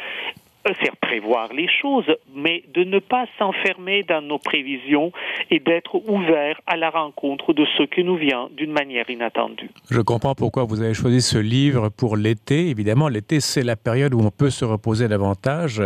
euh, 0.69 0.75
faire 0.75 0.97
prévoir 0.97 1.53
les 1.53 1.69
choses, 1.69 2.11
mais 2.35 2.65
de 2.75 2.85
ne 2.85 2.99
pas 2.99 3.27
s'enfermer 3.39 4.03
dans 4.03 4.21
nos 4.21 4.39
prévisions 4.39 5.13
et 5.51 5.61
d'être 5.61 5.97
ouvert 6.09 6.61
à 6.67 6.77
la 6.77 6.91
rencontre 6.91 7.53
de 7.55 7.65
ce 7.77 7.85
qui 7.85 8.05
nous 8.05 8.17
vient 8.17 8.49
d'une 8.57 8.73
manière 8.73 9.09
inattendue. 9.09 9.71
Je 9.91 10.01
comprends 10.01 10.35
pourquoi 10.35 10.65
vous 10.65 10.83
avez 10.83 10.95
choisi 10.95 11.23
ce 11.23 11.39
livre 11.39 11.89
pour 11.89 12.17
l'été. 12.17 12.69
Évidemment, 12.69 13.09
l'été, 13.09 13.41
c'est 13.41 13.63
la 13.63 13.77
période 13.77 14.15
où 14.15 14.21
on 14.21 14.31
peut 14.31 14.51
se 14.51 14.65
reposer 14.65 15.09
davantage. 15.09 15.83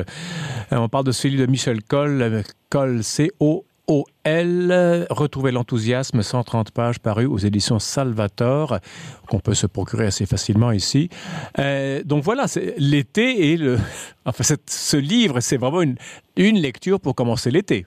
On 0.71 0.89
parle 0.89 1.05
de 1.05 1.13
ce 1.13 1.29
livre 1.29 1.47
de 1.47 1.51
Michel 1.51 1.83
Coll, 1.83 2.43
Coll, 2.71 3.03
C-O 3.03 3.65
OL. 3.87 5.07
Retrouvez 5.11 5.51
l'enthousiasme, 5.53 6.23
130 6.23 6.71
pages 6.71 6.99
paru 6.99 7.27
aux 7.27 7.39
éditions 7.39 7.79
Salvator, 7.79 8.79
qu'on 9.29 9.41
peut 9.41 9.55
se 9.55 9.67
procurer 9.67 10.07
assez 10.07 10.27
facilement 10.27 10.73
ici. 10.73 11.09
Euh, 11.59 12.03
donc 12.05 12.23
voilà, 12.23 12.47
l'été 12.79 13.53
et 13.53 13.57
le. 13.57 13.79
Enfin, 14.25 14.45
ce 14.67 14.97
livre, 14.97 15.41
c'est 15.41 15.57
vraiment 15.57 15.83
une, 15.83 15.97
une 16.37 16.57
lecture 16.57 17.01
pour 17.01 17.17
commencer 17.17 17.51
l'été. 17.51 17.87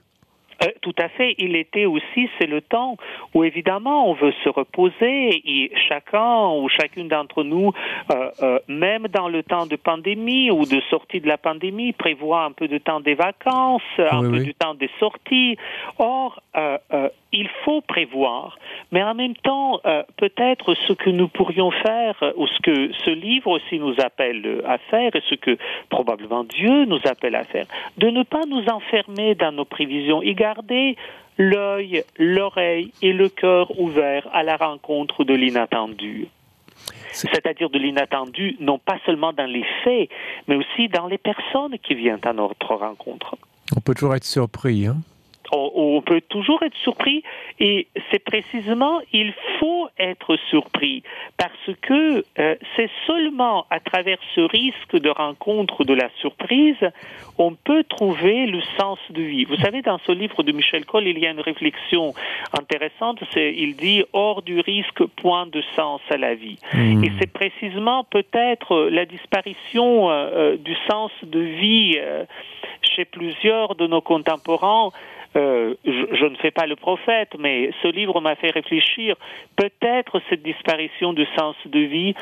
Euh, 0.86 0.92
tout 0.92 1.02
à 1.02 1.08
fait. 1.08 1.34
Il 1.38 1.56
était 1.56 1.86
aussi, 1.86 2.28
c'est 2.38 2.46
le 2.46 2.60
temps 2.60 2.96
où 3.34 3.44
évidemment 3.44 4.08
on 4.10 4.14
veut 4.14 4.32
se 4.44 4.48
reposer 4.48 5.42
et 5.44 5.72
chacun 5.88 6.48
ou 6.48 6.68
chacune 6.68 7.08
d'entre 7.08 7.42
nous, 7.42 7.72
euh, 8.10 8.30
euh, 8.42 8.58
même 8.68 9.08
dans 9.08 9.28
le 9.28 9.42
temps 9.42 9.66
de 9.66 9.76
pandémie 9.76 10.50
ou 10.50 10.64
de 10.64 10.80
sortie 10.90 11.20
de 11.20 11.28
la 11.28 11.38
pandémie, 11.38 11.92
prévoit 11.92 12.44
un 12.44 12.52
peu 12.52 12.68
de 12.68 12.78
temps 12.78 13.00
des 13.00 13.14
vacances, 13.14 13.82
un 13.98 14.20
peu 14.30 14.38
du 14.38 14.54
temps 14.54 14.74
des 14.74 14.90
sorties. 14.98 15.56
Or, 15.98 16.40
il 17.32 17.48
faut 17.64 17.80
prévoir, 17.80 18.58
mais 18.92 19.02
en 19.02 19.14
même 19.14 19.34
temps, 19.36 19.80
peut-être 20.16 20.74
ce 20.86 20.92
que 20.92 21.10
nous 21.10 21.28
pourrions 21.28 21.70
faire, 21.70 22.32
ou 22.36 22.46
ce 22.46 22.60
que 22.62 22.92
ce 23.04 23.10
livre 23.10 23.50
aussi 23.50 23.78
nous 23.78 23.94
appelle 23.98 24.62
à 24.66 24.78
faire, 24.78 25.14
et 25.14 25.22
ce 25.28 25.34
que 25.34 25.58
probablement 25.90 26.44
Dieu 26.44 26.84
nous 26.84 27.00
appelle 27.04 27.34
à 27.34 27.44
faire, 27.44 27.66
de 27.98 28.08
ne 28.08 28.22
pas 28.22 28.46
nous 28.46 28.64
enfermer 28.66 29.34
dans 29.34 29.52
nos 29.52 29.64
prévisions 29.64 30.22
garder 30.36 30.96
l'œil, 31.38 32.04
l'oreille 32.18 32.92
et 33.02 33.12
le 33.12 33.28
cœur 33.28 33.78
ouverts 33.78 34.28
à 34.32 34.42
la 34.42 34.56
rencontre 34.56 35.24
de 35.24 35.34
l'inattendu. 35.34 36.28
C'est-à-dire 37.12 37.70
de 37.70 37.78
l'inattendu, 37.78 38.56
non 38.60 38.78
pas 38.78 38.98
seulement 39.06 39.32
dans 39.32 39.50
les 39.50 39.64
faits, 39.82 40.10
mais 40.46 40.56
aussi 40.56 40.88
dans 40.88 41.06
les 41.06 41.18
personnes 41.18 41.78
qui 41.78 41.94
viennent 41.94 42.20
à 42.24 42.32
notre 42.32 42.74
rencontre. 42.74 43.36
On 43.74 43.80
peut 43.80 43.94
toujours 43.94 44.14
être 44.14 44.24
surpris. 44.24 44.86
Hein 44.86 44.96
on, 45.52 46.02
peut 46.02 46.20
toujours 46.28 46.62
être 46.62 46.76
surpris 46.82 47.22
et 47.58 47.88
c'est 48.10 48.22
précisément 48.22 49.00
il 49.12 49.32
faut 49.58 49.88
être 49.98 50.36
surpris 50.50 51.02
parce 51.36 51.76
que 51.82 52.24
euh, 52.38 52.56
c'est 52.76 52.90
seulement 53.06 53.66
à 53.70 53.80
travers 53.80 54.18
ce 54.34 54.40
risque 54.40 54.96
de 54.96 55.08
rencontre 55.08 55.84
de 55.84 55.94
la 55.94 56.08
surprise 56.20 56.76
on 57.38 57.54
peut 57.54 57.84
trouver 57.84 58.46
le 58.46 58.60
sens 58.78 58.98
de 59.10 59.22
vie. 59.22 59.44
Vous 59.44 59.56
savez, 59.56 59.82
dans 59.82 59.98
ce 60.06 60.12
livre 60.12 60.42
de 60.42 60.52
Michel 60.52 60.86
Cole, 60.86 61.06
il 61.06 61.18
y 61.18 61.26
a 61.26 61.30
une 61.30 61.40
réflexion 61.40 62.14
intéressante. 62.58 63.18
C'est, 63.32 63.54
il 63.54 63.76
dit 63.76 64.04
hors 64.12 64.42
du 64.42 64.60
risque, 64.60 65.04
point 65.16 65.46
de 65.46 65.62
sens 65.74 66.00
à 66.08 66.16
la 66.16 66.34
vie. 66.34 66.58
Mmh. 66.72 67.04
Et 67.04 67.12
c'est 67.18 67.30
précisément 67.32 68.04
peut-être 68.04 68.88
la 68.90 69.04
disparition 69.04 70.10
euh, 70.10 70.14
euh, 70.14 70.56
du 70.56 70.74
sens 70.88 71.10
de 71.22 71.40
vie 71.40 71.98
chez 72.82 73.04
plusieurs 73.04 73.74
de 73.74 73.86
nos 73.86 74.00
contemporains 74.00 74.90
euh, 75.36 75.74
je, 75.84 76.24
ne 76.26 76.36
fais 76.36 76.50
pas 76.50 76.66
le 76.66 76.76
prophète, 76.76 77.32
mais 77.38 77.70
ce 77.82 77.88
livre 77.88 78.20
m'a 78.20 78.36
fait 78.36 78.50
réfléchir. 78.50 79.16
Peut-être 79.56 80.20
cette 80.28 80.42
disparition 80.42 81.12
du 81.12 81.26
sens 81.36 81.56
de 81.66 81.80
vie 81.80 82.14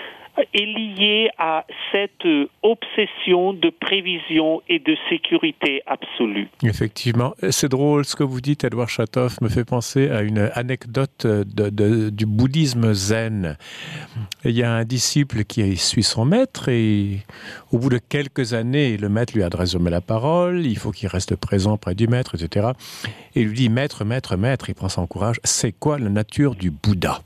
est 0.53 0.67
liée 0.67 1.31
à 1.39 1.65
cette 1.93 2.27
obsession 2.63 3.53
de 3.53 3.71
prévision 3.71 4.63
et 4.69 4.79
de 4.79 4.97
sécurité 5.09 5.83
absolue. 5.87 6.49
Effectivement. 6.63 7.35
C'est 7.51 7.69
drôle 7.69 8.05
ce 8.05 8.17
que 8.17 8.25
vous 8.25 8.41
dites, 8.41 8.65
Edouard 8.65 8.89
Chatoff, 8.89 9.41
me 9.41 9.49
fait 9.49 9.65
penser 9.65 10.11
à 10.11 10.23
une 10.23 10.51
anecdote 10.55 11.27
du 11.27 12.27
bouddhisme 12.27 12.95
zen. 12.95 13.57
Il 14.45 14.53
y 14.53 14.63
a 14.63 14.73
un 14.73 14.85
disciple 14.85 15.45
qui 15.45 15.77
suit 15.77 16.03
son 16.03 16.25
maître 16.25 16.69
et 16.69 17.19
au 17.73 17.79
bout 17.79 17.91
de 17.91 17.99
quelques 17.99 18.55
années, 18.55 18.97
le 18.97 19.09
maître 19.09 19.35
lui 19.35 19.43
adresse 19.43 19.75
la 19.75 20.01
parole, 20.01 20.65
il 20.65 20.79
faut 20.79 20.93
qu'il 20.93 21.09
reste 21.09 21.37
présent 21.37 21.77
près 21.77 21.95
du 21.95 22.07
maître, 22.07 22.35
etc. 22.35 22.69
Et 23.35 23.45
lui 23.45 23.55
dit, 23.55 23.69
maître, 23.69 24.05
maître, 24.05 24.37
maître, 24.37 24.69
il 24.69 24.75
prend 24.75 24.89
son 24.89 25.07
courage, 25.07 25.41
c'est 25.45 25.73
quoi 25.73 25.99
la 25.99 26.09
nature 26.09 26.55
du 26.55 26.71
Bouddha? 26.71 27.23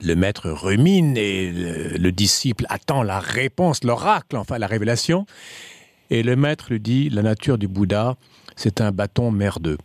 Le 0.00 0.14
maître 0.14 0.50
rumine 0.50 1.16
et 1.16 1.50
le, 1.50 2.12
disciple 2.12 2.66
attend 2.68 3.02
la 3.02 3.20
réponse, 3.20 3.84
l'oracle, 3.84 4.36
enfin 4.36 4.58
la 4.58 4.66
révélation. 4.66 5.26
Et 6.10 6.22
le 6.22 6.36
maître 6.36 6.66
lui 6.70 6.80
dit, 6.80 7.08
la 7.08 7.22
nature 7.22 7.58
du 7.58 7.68
Bouddha, 7.68 8.16
c'est 8.56 8.80
un 8.80 8.92
bâton 8.92 9.30
merdeux. 9.30 9.78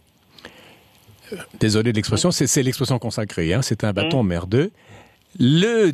Euh, 1.33 1.37
désolé 1.59 1.91
de 1.91 1.97
l'expression, 1.97 2.31
c'est 2.31 2.63
l'expression 2.63 2.99
consacrée, 2.99 3.53
hein, 3.53 3.61
c'est 3.61 3.83
un 3.83 3.93
bâton 3.93 4.23
mmh. 4.23 4.27
merdeux. 4.27 4.71
Le 5.39 5.91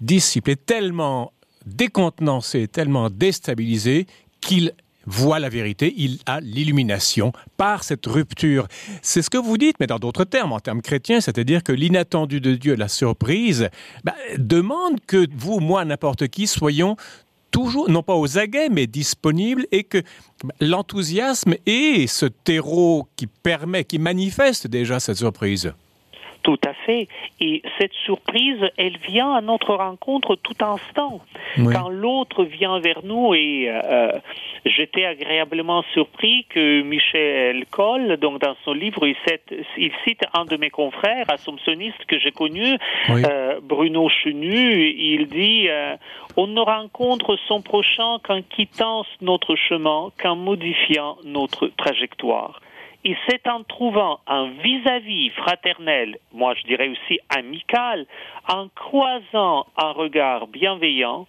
disciple 0.00 0.50
est 0.50 0.64
tellement 0.64 1.32
décontenancé, 1.66 2.68
tellement 2.68 3.10
déstabilisé 3.10 4.06
qu'il 4.40 4.72
voit 5.08 5.38
la 5.38 5.48
vérité, 5.48 5.94
il 5.96 6.18
a 6.26 6.40
l'illumination 6.40 7.32
par 7.56 7.84
cette 7.84 8.06
rupture. 8.06 8.68
C'est 9.02 9.22
ce 9.22 9.30
que 9.30 9.38
vous 9.38 9.58
dites, 9.58 9.76
mais 9.80 9.86
dans 9.86 9.98
d'autres 9.98 10.24
termes, 10.24 10.52
en 10.52 10.60
termes 10.60 10.82
chrétiens, 10.82 11.20
c'est-à-dire 11.20 11.62
que 11.62 11.72
l'inattendu 11.72 12.40
de 12.40 12.54
Dieu, 12.54 12.74
la 12.74 12.88
surprise, 12.88 13.68
bah, 14.04 14.14
demande 14.36 15.00
que 15.06 15.26
vous, 15.36 15.60
moi, 15.60 15.84
n'importe 15.84 16.28
qui, 16.28 16.46
soyons 16.46 16.96
toujours, 17.50 17.90
non 17.90 18.02
pas 18.02 18.14
aux 18.14 18.38
aguets, 18.38 18.68
mais 18.68 18.86
disponibles 18.86 19.66
et 19.72 19.84
que 19.84 20.02
l'enthousiasme 20.60 21.54
est 21.66 22.06
ce 22.06 22.26
terreau 22.26 23.08
qui 23.16 23.26
permet, 23.26 23.84
qui 23.84 23.98
manifeste 23.98 24.66
déjà 24.66 25.00
cette 25.00 25.16
surprise. 25.16 25.72
Tout 26.42 26.58
à 26.66 26.72
fait. 26.86 27.08
Et 27.40 27.62
cette 27.78 27.92
surprise, 28.04 28.70
elle 28.76 28.96
vient 28.98 29.32
à 29.34 29.40
notre 29.40 29.74
rencontre 29.74 30.36
tout 30.36 30.56
instant. 30.60 31.20
Quand 31.56 31.88
l'autre 31.88 32.44
vient 32.44 32.78
vers 32.78 33.00
nous 33.04 33.34
et 33.34 33.68
euh, 33.68 34.12
j'étais 34.64 35.04
agréablement 35.04 35.82
surpris 35.92 36.46
que 36.48 36.82
Michel 36.82 37.66
Coll, 37.70 38.16
donc 38.18 38.40
dans 38.40 38.56
son 38.64 38.72
livre, 38.72 39.06
il 39.06 39.16
cite, 39.26 39.54
il 39.76 39.92
cite 40.04 40.22
un 40.32 40.44
de 40.44 40.56
mes 40.56 40.70
confrères 40.70 41.26
assomptionnistes 41.28 42.04
que 42.06 42.18
j'ai 42.18 42.32
connu, 42.32 42.78
euh, 43.10 43.60
Bruno 43.62 44.08
Chenu. 44.08 44.88
Il 44.90 45.26
dit 45.28 45.68
euh, 45.68 45.96
On 46.36 46.46
ne 46.46 46.60
rencontre 46.60 47.36
son 47.48 47.60
prochain 47.62 48.18
qu'en 48.22 48.42
quittant 48.42 49.04
notre 49.20 49.56
chemin, 49.56 50.10
qu'en 50.20 50.36
modifiant 50.36 51.16
notre 51.24 51.68
trajectoire. 51.76 52.60
Et 53.04 53.16
c'est 53.28 53.46
en 53.48 53.62
trouvant 53.62 54.20
un 54.26 54.48
vis-à-vis 54.62 55.30
fraternel, 55.30 56.18
moi 56.32 56.54
je 56.54 56.66
dirais 56.66 56.88
aussi 56.88 57.20
amical, 57.28 58.06
en 58.48 58.68
croisant 58.74 59.66
un 59.76 59.92
regard 59.92 60.48
bienveillant, 60.48 61.26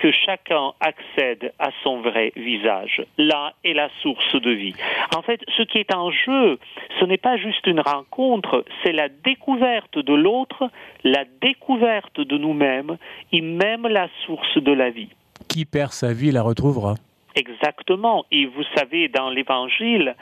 que 0.00 0.10
chacun 0.12 0.72
accède 0.80 1.52
à 1.58 1.70
son 1.84 2.00
vrai 2.00 2.32
visage. 2.34 3.02
Là 3.18 3.52
est 3.64 3.74
la 3.74 3.90
source 4.02 4.34
de 4.34 4.50
vie. 4.50 4.74
En 5.14 5.22
fait, 5.22 5.40
ce 5.56 5.62
qui 5.62 5.78
est 5.78 5.94
en 5.94 6.10
jeu, 6.10 6.58
ce 6.98 7.04
n'est 7.04 7.18
pas 7.18 7.36
juste 7.36 7.66
une 7.66 7.80
rencontre, 7.80 8.64
c'est 8.82 8.92
la 8.92 9.08
découverte 9.08 9.98
de 9.98 10.14
l'autre, 10.14 10.70
la 11.04 11.24
découverte 11.42 12.18
de 12.18 12.38
nous-mêmes 12.38 12.96
et 13.30 13.42
même 13.42 13.86
la 13.86 14.08
source 14.24 14.56
de 14.56 14.72
la 14.72 14.90
vie. 14.90 15.10
Qui 15.48 15.66
perd 15.66 15.92
sa 15.92 16.12
vie 16.12 16.32
la 16.32 16.42
retrouvera. 16.42 16.94
Exactement. 17.36 18.24
Et 18.32 18.46
vous 18.46 18.64
savez, 18.74 19.08
dans 19.08 19.30
l'Évangile, 19.30 20.16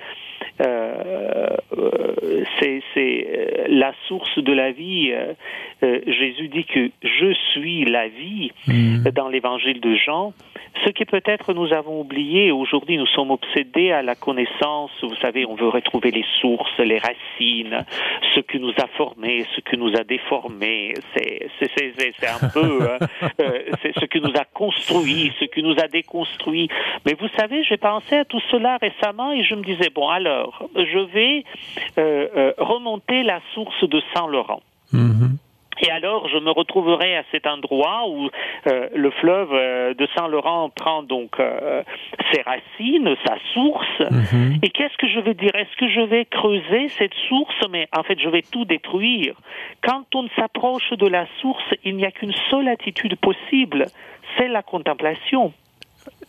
euh, 0.61 1.57
euh, 1.77 2.45
c'est 2.59 2.83
euh, 2.97 3.65
la 3.69 3.93
source 4.07 4.39
de 4.39 4.53
la 4.53 4.73
vie. 4.73 5.13
Jésus 5.81 6.49
dit 6.49 6.65
que 6.65 6.91
je 7.03 7.33
suis 7.53 7.85
la 7.85 8.09
vie 8.09 8.51
mmh. 8.67 9.11
dans 9.15 9.29
l'évangile 9.29 9.81
de 9.81 9.95
Jean. 9.95 10.33
Ce 10.85 10.91
que 10.91 11.05
peut-être 11.05 11.55
nous 11.55 11.73
avons 11.73 12.01
oublié, 12.01 12.51
aujourd'hui 12.51 12.99
nous 12.99 13.07
sommes 13.07 13.31
obsédés 13.31 13.93
à 13.93 14.03
la 14.03 14.15
connaissance, 14.15 14.91
vous 15.03 15.15
savez, 15.17 15.47
on 15.47 15.55
veut 15.55 15.69
retrouver 15.69 16.11
les 16.11 16.25
sources, 16.41 16.77
les 16.79 16.99
racines, 16.99 17.85
ce 18.35 18.41
qui 18.41 18.59
nous 18.59 18.73
a 18.79 18.87
formés, 18.97 19.47
ce 19.55 19.61
qui 19.61 19.77
nous 19.77 19.95
a 19.97 20.05
déformés, 20.05 20.95
c'est 21.15 21.49
un 22.27 22.49
peu 22.49 22.81
c'est 23.83 23.99
ce 23.99 24.05
qui 24.05 24.21
nous 24.21 24.33
a 24.35 24.45
construit, 24.45 25.33
ce 25.39 25.45
qui 25.47 25.63
nous 25.63 25.79
a 25.79 25.89
déconstruit. 25.89 26.69
Mais 27.07 27.15
vous 27.15 27.29
savez, 27.37 27.63
j'ai 27.65 27.77
pensé 27.77 28.17
à 28.17 28.25
tout 28.25 28.41
cela 28.51 28.79
récemment 28.79 29.33
et 29.33 29.45
je 29.45 29.55
me 29.55 29.63
disais, 29.63 29.91
bon 29.95 30.09
alors, 30.09 30.28
je 30.77 30.99
vais 31.13 31.45
euh, 31.99 32.29
euh, 32.37 32.53
remonter 32.59 33.23
la 33.23 33.41
source 33.55 33.83
de 33.85 34.01
Saint-Laurent. 34.15 34.63
Mhm. 34.93 35.39
Et 35.81 35.91
alors, 35.93 36.29
je 36.29 36.39
me 36.39 36.51
retrouverai 36.51 37.17
à 37.17 37.23
cet 37.31 37.47
endroit 37.47 38.09
où 38.09 38.29
euh, 38.67 38.89
le 38.97 39.11
fleuve 39.13 39.51
de 39.95 40.09
Saint-Laurent 40.17 40.71
prend 40.71 41.05
donc 41.05 41.37
ses 42.33 42.43
racines, 42.43 43.15
sa 43.25 43.37
source. 43.55 44.01
Mhm. 44.11 44.59
Et 44.65 44.71
qu'est-ce 44.71 44.97
que 44.97 45.07
je 45.07 45.21
vais 45.21 45.35
dire? 45.35 45.55
Est-ce 45.55 45.77
que 45.77 45.89
je 45.89 46.01
vais 46.01 46.25
creuser 46.25 46.89
cette 46.99 47.15
source? 47.29 47.55
Mais 47.71 47.87
en 47.97 48.03
fait, 48.03 48.19
je 48.19 48.29
vais 48.29 48.43
tout 48.43 48.65
détruire. 48.65 49.37
Quand 49.83 50.03
on 50.17 50.29
s'approche 50.35 50.91
de 50.91 51.07
la 51.07 51.27
source, 51.41 51.73
il 51.85 51.95
n'y 51.95 52.05
a 52.05 52.11
qu'une 52.11 52.35
seule 52.51 52.67
attitude 52.67 53.15
possible, 53.15 53.87
c'est 54.37 54.49
la 54.49 54.63
contemplation. 54.63 55.53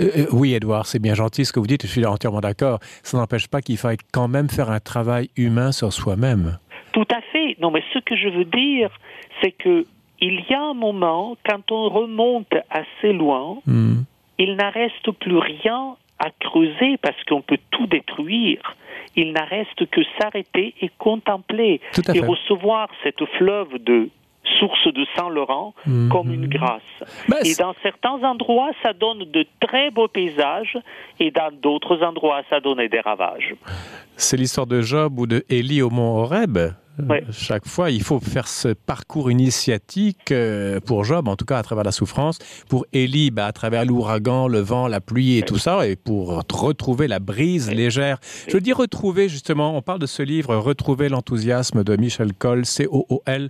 Euh, 0.02 0.10
euh, 0.18 0.26
oui, 0.32 0.54
Edouard, 0.54 0.86
c'est 0.86 1.00
bien 1.00 1.14
gentil 1.14 1.46
ce 1.46 1.54
que 1.54 1.60
vous 1.60 1.68
dites, 1.68 1.84
je 1.86 1.92
suis 1.92 2.06
entièrement 2.06 2.42
d'accord. 2.42 2.80
Ça 3.04 3.18
n'empêche 3.18 3.48
pas 3.48 3.62
qu'il 3.62 3.78
faille 3.78 3.98
quand 4.12 4.28
même 4.28 4.50
faire 4.50 4.70
un 4.70 4.80
travail 4.80 5.30
humain 5.38 5.72
sur 5.72 5.94
soi-même. 5.94 6.58
Tout 6.92 7.08
à 7.12 7.22
fait. 7.32 7.56
Non, 7.60 7.72
mais 7.72 7.84
ce 7.94 8.00
que 8.00 8.16
je 8.16 8.30
veux 8.30 8.46
dire, 8.46 8.90
c'est 9.42 9.52
que 9.52 9.86
il 10.22 10.44
y 10.50 10.54
a 10.54 10.62
un 10.62 10.74
moment, 10.74 11.38
quand 11.48 11.72
on 11.72 11.90
remonte 11.90 12.54
assez 12.70 13.14
loin, 13.14 13.60
hmm. 13.66 14.02
il 14.38 14.56
n'en 14.56 14.70
reste 14.70 15.12
plus 15.12 15.38
rien 15.38 15.96
à 16.20 16.30
creuser 16.40 16.98
parce 17.02 17.22
qu'on 17.24 17.42
peut 17.42 17.60
tout 17.72 17.88
détruire. 17.88 18.76
il 19.16 19.32
n'a 19.32 19.46
reste 19.46 19.90
que 19.90 20.02
s'arrêter 20.20 20.76
et 20.82 20.92
contempler 20.98 21.80
et 22.14 22.20
recevoir 22.20 22.90
cette 23.04 23.24
fleuve 23.38 23.78
de 23.80 24.10
source 24.60 24.88
de 24.94 25.06
Saint-Laurent 25.16 25.74
mhm. 25.86 26.10
comme 26.10 26.34
une 26.34 26.48
grâce. 26.48 26.82
Ben, 27.28 27.38
et 27.44 27.56
dans 27.56 27.74
certains 27.84 28.24
endroits, 28.24 28.72
ça 28.84 28.94
donne 28.94 29.26
de 29.32 29.46
très 29.60 29.92
beaux 29.92 30.08
paysages 30.08 30.78
et 31.20 31.32
dans 31.32 31.52
d'autres 31.52 32.02
endroits, 32.04 32.42
ça 32.50 32.60
donne 32.60 32.88
des 32.88 33.00
ravages. 33.00 33.56
C'est 34.16 34.38
l'histoire 34.38 34.68
de 34.68 34.82
Job 34.82 35.20
ou 35.20 35.28
de 35.28 35.44
Élie 35.50 35.82
au 35.82 35.90
mont 35.90 36.18
Horeb? 36.18 36.58
Chaque 37.32 37.68
fois, 37.68 37.92
il 37.92 38.04
faut 38.04 38.20
faire 38.20 38.48
ce 38.48 38.70
parcours 38.70 39.32
initiatique 39.32 40.32
euh, 40.32 40.80
pour 40.80 41.04
Job, 41.04 41.28
en 41.28 41.36
tout 41.36 41.46
cas 41.46 41.58
à 41.58 41.64
travers 41.64 41.84
la 41.84 41.92
souffrance, 41.92 42.40
pour 42.68 42.86
Élie, 42.94 43.32
bah, 43.32 43.46
à 43.46 43.52
travers 43.52 43.86
l'ouragan, 43.86 44.48
le 44.48 44.60
vent, 44.60 44.88
la 44.88 45.00
pluie 45.00 45.38
et 45.38 45.44
tout 45.44 45.58
ça, 45.58 45.88
et 45.88 45.96
pour 45.96 46.44
retrouver 46.52 47.08
la 47.08 47.20
brise 47.20 47.70
légère. 47.72 48.20
Je 48.48 48.58
dis 48.58 48.74
retrouver, 48.74 49.30
justement, 49.30 49.78
on 49.78 49.82
parle 49.82 50.00
de 50.00 50.06
ce 50.06 50.24
livre, 50.24 50.56
Retrouver 50.56 51.10
l'enthousiasme 51.10 51.84
de 51.84 51.96
Michel 51.96 52.34
Cole, 52.34 52.66
C-O-O-L, 52.66 53.50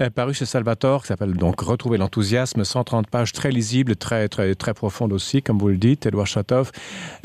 euh, 0.00 0.10
paru 0.10 0.34
chez 0.34 0.46
Salvatore, 0.46 1.02
qui 1.02 1.08
s'appelle 1.08 1.34
donc 1.34 1.60
Retrouver 1.60 1.98
l'enthousiasme, 1.98 2.64
130 2.64 3.08
pages, 3.08 3.32
très 3.32 3.50
lisible, 3.50 3.96
très, 3.96 4.28
très, 4.28 4.54
très 4.54 4.74
profonde 4.74 5.12
aussi, 5.12 5.42
comme 5.42 5.58
vous 5.58 5.68
le 5.68 5.76
dites, 5.76 6.06
Edouard 6.06 6.26
Chatov. 6.26 6.72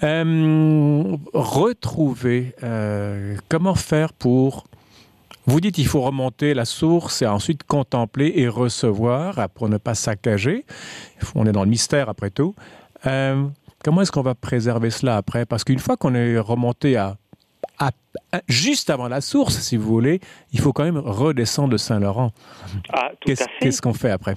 Euh, 0.03 1.17
retrouver, 1.33 2.53
comment 3.49 3.75
faire 3.75 4.13
pour 4.13 4.65
vous 5.47 5.61
dites 5.61 5.75
qu'il 5.75 5.87
faut 5.87 6.01
remonter 6.01 6.53
la 6.53 6.65
source 6.65 7.21
et 7.21 7.25
ensuite 7.25 7.63
contempler 7.63 8.33
et 8.35 8.47
recevoir 8.49 9.49
pour 9.55 9.69
ne 9.69 9.77
pas 9.77 9.95
saccager. 9.95 10.65
On 11.35 11.45
est 11.45 11.53
dans 11.53 11.63
le 11.63 11.69
mystère 11.69 12.09
après 12.09 12.29
tout. 12.29 12.53
Euh, 13.05 13.45
comment 13.83 14.01
est-ce 14.01 14.11
qu'on 14.11 14.21
va 14.21 14.35
préserver 14.35 14.89
cela 14.89 15.15
après? 15.15 15.45
Parce 15.45 15.63
qu'une 15.63 15.79
fois 15.79 15.95
qu'on 15.95 16.13
est 16.15 16.37
remonté 16.37 16.97
à, 16.97 17.15
juste 18.49 18.89
avant 18.89 19.07
la 19.07 19.21
source, 19.21 19.57
si 19.59 19.77
vous 19.77 19.87
voulez, 19.87 20.19
il 20.51 20.59
faut 20.59 20.73
quand 20.73 20.83
même 20.83 20.97
redescendre 20.97 21.69
de 21.69 21.77
Saint-Laurent. 21.77 22.31
Ah, 22.91 23.11
qu'est-ce 23.21 23.81
qu'on 23.81 23.93
fait 23.93 24.11
après? 24.11 24.35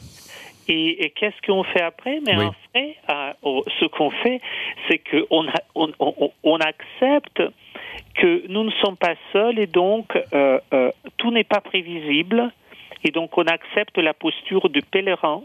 Et, 0.68 1.12
qu'est-ce 1.16 1.44
qu'on 1.44 1.64
fait 1.64 1.82
après? 1.82 2.20
Mais 2.24 2.36
en 2.36 2.54
fait, 2.72 2.96
euh, 3.10 3.60
ce 3.80 3.86
qu'on 3.86 4.10
fait, 4.10 4.40
c'est 4.88 4.98
qu'on 4.98 5.46
on, 5.74 5.90
on, 6.44 6.56
accepte 6.58 7.42
que 8.14 8.46
nous 8.48 8.64
ne 8.64 8.70
sommes 8.82 8.96
pas 8.96 9.14
seuls 9.32 9.58
et 9.58 9.66
donc 9.66 10.16
euh, 10.32 10.60
euh, 10.72 10.92
tout 11.20 11.30
n'est 11.30 11.44
pas 11.44 11.60
prévisible 11.60 12.50
et 13.04 13.10
donc 13.10 13.36
on 13.38 13.44
accepte 13.44 13.98
la 13.98 14.14
posture 14.14 14.68
du 14.68 14.82
pèlerin. 14.82 15.42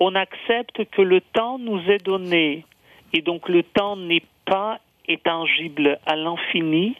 On 0.00 0.14
accepte 0.14 0.84
que 0.90 1.02
le 1.02 1.20
temps 1.20 1.58
nous 1.58 1.80
est 1.90 2.04
donné 2.04 2.64
et 3.12 3.22
donc 3.22 3.48
le 3.48 3.62
temps 3.62 3.96
n'est 3.96 4.24
pas 4.44 4.78
étangible 5.08 5.98
à 6.06 6.16
l'infini. 6.16 6.96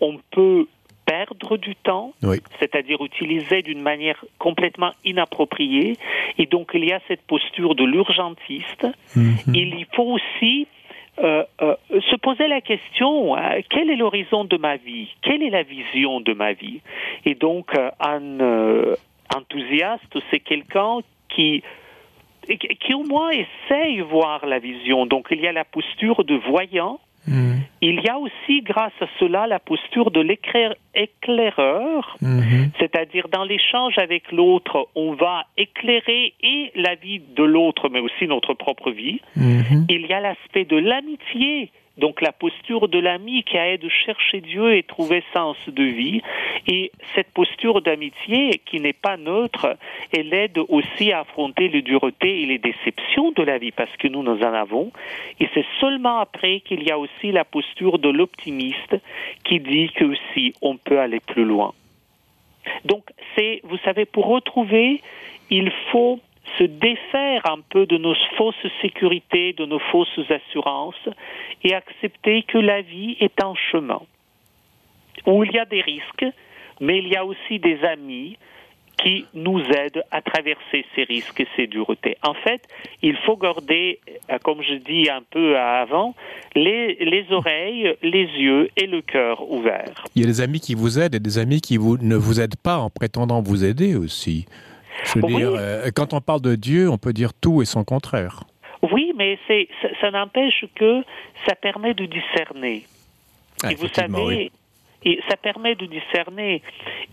On 0.00 0.18
peut 0.30 0.66
perdre 1.04 1.56
du 1.56 1.76
temps, 1.76 2.12
c'est-à-dire 2.58 3.02
utiliser 3.04 3.62
d'une 3.62 3.80
manière 3.80 4.24
complètement 4.38 4.92
inappropriée. 5.04 5.96
Et 6.38 6.46
donc 6.46 6.70
il 6.74 6.84
y 6.84 6.92
a 6.92 7.00
cette 7.08 7.22
posture 7.22 7.74
de 7.74 7.84
l'urgentiste. 7.84 8.86
Mhm. 9.14 9.54
Il 9.54 9.86
faut 9.94 10.18
aussi 10.18 10.66
euh, 11.18 11.44
euh, 11.62 11.76
se 12.10 12.16
poser 12.16 12.46
la 12.46 12.60
question 12.60 13.36
hein, 13.36 13.60
quel 13.70 13.90
est 13.90 13.96
l'horizon 13.96 14.44
de 14.44 14.58
ma 14.58 14.76
vie? 14.76 15.08
Quelle 15.22 15.42
est 15.42 15.50
la 15.50 15.62
vision 15.62 16.20
de 16.20 16.34
ma 16.34 16.52
vie? 16.52 16.80
Et 17.24 17.34
donc, 17.34 17.70
euh, 17.74 17.90
un 18.00 19.36
enthousiaste, 19.36 20.18
c'est 20.30 20.40
quelqu'un 20.40 20.98
qui 21.28 21.62
qui 22.80 22.94
au 22.94 23.02
moins 23.02 23.30
essaye 23.30 24.00
voir 24.00 24.46
la 24.46 24.60
vision. 24.60 25.04
Donc, 25.06 25.28
il 25.32 25.40
y 25.40 25.48
a 25.48 25.52
la 25.52 25.64
posture 25.64 26.22
de 26.24 26.36
voyant. 26.36 27.00
Mm. 27.26 27.55
Il 27.88 28.00
y 28.00 28.08
a 28.08 28.18
aussi, 28.18 28.62
grâce 28.62 29.00
à 29.00 29.06
cela, 29.20 29.46
la 29.46 29.60
posture 29.60 30.10
de 30.10 30.18
l'éclaireur, 30.20 32.16
mm-hmm. 32.20 32.70
c'est-à-dire 32.80 33.28
dans 33.28 33.44
l'échange 33.44 33.96
avec 33.98 34.32
l'autre, 34.32 34.88
on 34.96 35.12
va 35.12 35.44
éclairer 35.56 36.34
et 36.42 36.72
la 36.74 36.96
vie 36.96 37.20
de 37.20 37.44
l'autre, 37.44 37.88
mais 37.88 38.00
aussi 38.00 38.26
notre 38.26 38.54
propre 38.54 38.90
vie. 38.90 39.20
Mm-hmm. 39.38 39.84
Il 39.88 40.04
y 40.04 40.12
a 40.12 40.18
l'aspect 40.18 40.64
de 40.64 40.76
l'amitié, 40.76 41.70
donc 41.96 42.20
la 42.20 42.32
posture 42.32 42.88
de 42.88 42.98
l'ami 42.98 43.42
qui 43.42 43.56
aide 43.56 43.84
à 43.84 43.88
chercher 43.88 44.40
Dieu 44.40 44.74
et 44.76 44.82
trouver 44.82 45.22
sens 45.32 45.56
de 45.66 45.82
vie. 45.82 46.22
Et 46.66 46.92
cette 47.14 47.30
posture 47.32 47.80
d'amitié 47.80 48.60
qui 48.64 48.80
n'est 48.80 48.92
pas 48.92 49.16
neutre, 49.16 49.76
elle 50.12 50.32
aide 50.34 50.58
aussi 50.68 51.12
à 51.12 51.20
affronter 51.20 51.68
les 51.68 51.82
duretés 51.82 52.42
et 52.42 52.46
les 52.46 52.58
déceptions 52.58 53.32
de 53.32 53.42
la 53.42 53.58
vie 53.58 53.72
parce 53.72 53.94
que 53.96 54.08
nous, 54.08 54.22
nous 54.22 54.40
en 54.42 54.52
avons. 54.54 54.92
Et 55.40 55.48
c'est 55.54 55.66
seulement 55.80 56.18
après 56.18 56.60
qu'il 56.60 56.82
y 56.82 56.90
a 56.90 56.98
aussi 56.98 57.32
la 57.32 57.44
posture 57.44 57.98
de 57.98 58.08
l'optimiste 58.08 58.96
qui 59.44 59.60
dit 59.60 59.90
que 59.90 60.04
aussi 60.04 60.54
on 60.60 60.76
peut 60.76 61.00
aller 61.00 61.20
plus 61.20 61.44
loin. 61.44 61.72
Donc 62.84 63.04
c'est, 63.34 63.60
vous 63.64 63.78
savez, 63.78 64.04
pour 64.04 64.26
retrouver, 64.26 65.00
il 65.50 65.70
faut 65.92 66.20
se 66.58 66.64
défaire 66.64 67.42
un 67.50 67.60
peu 67.60 67.86
de 67.86 67.98
nos 67.98 68.14
fausses 68.36 68.54
sécurités, 68.80 69.52
de 69.52 69.66
nos 69.66 69.78
fausses 69.78 70.18
assurances 70.30 71.08
et 71.64 71.74
accepter 71.74 72.42
que 72.42 72.58
la 72.58 72.82
vie 72.82 73.16
est 73.20 73.42
un 73.42 73.54
chemin 73.70 74.00
où 75.26 75.44
il 75.44 75.52
y 75.52 75.58
a 75.58 75.64
des 75.64 75.80
risques, 75.80 76.26
mais 76.80 76.98
il 76.98 77.08
y 77.08 77.16
a 77.16 77.24
aussi 77.24 77.58
des 77.58 77.82
amis 77.84 78.36
qui 79.02 79.26
nous 79.34 79.60
aident 79.60 80.02
à 80.10 80.22
traverser 80.22 80.84
ces 80.94 81.04
risques 81.04 81.40
et 81.40 81.46
ces 81.54 81.66
duretés. 81.66 82.16
En 82.22 82.32
fait, 82.32 82.62
il 83.02 83.16
faut 83.18 83.36
garder, 83.36 84.00
euh, 84.30 84.38
comme 84.42 84.62
je 84.62 84.74
dis 84.74 85.10
un 85.10 85.22
peu 85.30 85.58
avant, 85.58 86.14
les, 86.54 86.94
les 86.94 87.26
oreilles, 87.30 87.94
les 88.02 88.24
yeux 88.24 88.70
et 88.76 88.86
le 88.86 89.02
cœur 89.02 89.50
ouverts. 89.50 90.04
Il 90.14 90.22
y 90.22 90.24
a 90.24 90.28
des 90.28 90.40
amis 90.40 90.60
qui 90.60 90.74
vous 90.74 90.98
aident 90.98 91.14
et 91.14 91.20
des 91.20 91.38
amis 91.38 91.60
qui 91.60 91.76
vous, 91.76 91.98
ne 91.98 92.16
vous 92.16 92.40
aident 92.40 92.56
pas 92.56 92.78
en 92.78 92.88
prétendant 92.88 93.42
vous 93.42 93.64
aider 93.64 93.96
aussi. 93.96 94.46
Je 95.04 95.18
veux 95.18 95.26
dire, 95.26 95.52
euh, 95.54 95.90
quand 95.94 96.14
on 96.14 96.20
parle 96.20 96.40
de 96.40 96.54
Dieu, 96.54 96.90
on 96.90 96.98
peut 96.98 97.12
dire 97.12 97.32
tout 97.34 97.62
et 97.62 97.64
son 97.64 97.84
contraire. 97.84 98.44
Oui, 98.92 99.12
mais 99.16 99.38
c'est, 99.46 99.68
ça, 100.00 100.10
n'empêche 100.10 100.64
que 100.74 101.02
ça 101.46 101.54
permet 101.54 101.94
de 101.94 102.06
discerner. 102.06 102.84
Ah, 103.62 103.72
et 103.72 103.74
vous 103.74 103.88
savez, 103.88 104.50
et 105.04 105.20
ça 105.28 105.36
permet 105.36 105.74
de 105.74 105.86
discerner. 105.86 106.62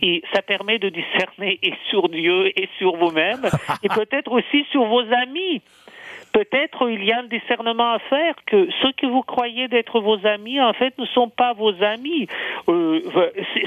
Et 0.01 0.23
ça 0.33 0.41
permet 0.41 0.79
de 0.79 0.89
discerner 0.89 1.59
et 1.61 1.73
sur 1.89 2.09
Dieu 2.09 2.47
et 2.59 2.67
sur 2.77 2.95
vous-même, 2.97 3.41
et 3.83 3.89
peut-être 3.89 4.31
aussi 4.31 4.65
sur 4.71 4.85
vos 4.85 5.03
amis 5.13 5.61
peut-être 6.33 6.89
il 6.89 7.03
y 7.05 7.11
a 7.11 7.19
un 7.19 7.27
discernement 7.27 7.93
à 7.93 7.99
faire 7.99 8.35
que 8.45 8.67
ceux 8.81 8.91
que 8.93 9.05
vous 9.05 9.21
croyez 9.21 9.67
d'être 9.67 9.99
vos 10.01 10.25
amis, 10.25 10.59
en 10.59 10.73
fait, 10.73 10.97
ne 10.97 11.05
sont 11.05 11.29
pas 11.29 11.53
vos 11.53 11.73
amis. 11.81 12.27
Euh, 12.67 12.99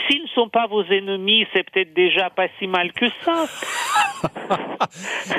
S'ils 0.08 0.22
ne 0.22 0.28
sont 0.28 0.48
pas 0.48 0.66
vos 0.66 0.84
ennemis, 0.84 1.46
c'est 1.54 1.62
peut-être 1.70 1.94
déjà 1.94 2.28
pas 2.30 2.46
si 2.58 2.66
mal 2.66 2.92
que 2.92 3.06
ça. 3.24 3.46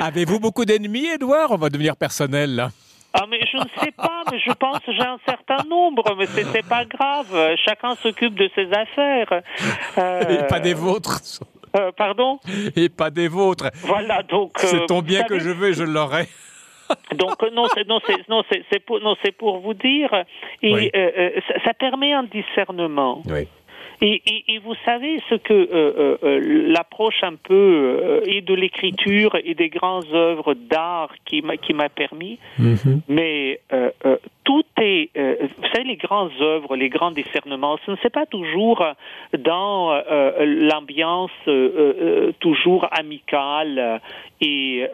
Avez-vous 0.00 0.40
beaucoup 0.40 0.64
d'ennemis, 0.64 1.06
Edouard 1.06 1.52
On 1.52 1.56
va 1.56 1.68
devenir 1.68 1.96
personnel, 1.96 2.56
là. 2.56 2.70
Ah, 3.14 3.24
mais 3.28 3.40
je 3.50 3.56
ne 3.56 3.64
sais 3.82 3.92
pas, 3.92 4.22
mais 4.30 4.38
je 4.38 4.52
pense 4.52 4.80
que 4.80 4.92
j'ai 4.92 5.02
un 5.02 5.18
certain 5.26 5.64
nombre, 5.68 6.14
mais 6.16 6.26
c'est 6.26 6.66
pas 6.66 6.84
grave. 6.84 7.56
Chacun 7.64 7.94
s'occupe 7.96 8.34
de 8.34 8.50
ses 8.54 8.70
affaires. 8.72 9.42
Et 10.28 10.46
pas 10.46 10.60
des 10.60 10.74
vôtres. 10.74 11.20
Euh, 11.76 11.90
pardon? 11.96 12.38
Et 12.76 12.88
pas 12.88 13.10
des 13.10 13.28
vôtres. 13.28 13.70
Voilà, 13.82 14.22
donc. 14.22 14.52
c'est 14.58 14.86
ton 14.86 15.00
bien 15.00 15.22
que 15.24 15.38
je 15.38 15.50
veux, 15.50 15.72
je 15.72 15.84
l'aurai. 15.84 16.28
Donc 17.14 17.42
non, 17.52 17.66
c'est 17.74 17.86
non, 17.86 18.00
c'est 18.06 18.28
non, 18.28 18.42
c'est 18.48 18.78
pour 18.80 19.00
non, 19.00 19.16
c'est 19.22 19.32
pour 19.32 19.58
vous 19.58 19.74
dire 19.74 20.24
et 20.62 20.90
euh, 20.94 21.10
euh, 21.18 21.30
ça, 21.48 21.54
ça, 21.64 21.74
permet 21.74 22.12
un 22.12 22.24
discernement. 22.24 23.22
Oui. 23.26 23.48
Et, 24.00 24.22
et, 24.26 24.44
et, 24.54 24.58
vous 24.58 24.74
savez 24.84 25.20
ce 25.28 25.34
que 25.34 25.52
euh, 25.52 25.68
euh, 25.72 26.16
euh 26.22 26.68
l'approche 26.68 27.22
un 27.22 27.34
peu 27.34 28.22
et 28.26 28.42
de 28.42 28.54
l'écriture 28.54 29.36
et 29.44 29.54
des 29.54 29.68
grandes 29.68 30.06
œuvres 30.12 30.54
d'art 30.54 31.10
qui 31.24 31.42
m'a 31.42 31.56
qui 31.56 31.74
m'a 31.74 31.88
permis, 31.88 32.38
mm-hmm. 32.60 33.00
mais 33.08 33.60
tout 34.44 34.64
est, 34.80 35.10
vous 35.16 35.68
savez, 35.72 35.84
les 35.84 35.96
grandes 35.96 36.30
œuvres, 36.40 36.76
les 36.76 36.88
grands 36.88 37.10
discernements, 37.10 37.78
ce 37.84 37.90
ne 37.90 37.96
c'est 38.02 38.12
pas 38.12 38.26
toujours 38.26 38.84
dans 39.36 40.00
l'ambiance 40.40 41.30
toujours 42.40 42.88
amicale 42.92 44.00
et 44.40 44.88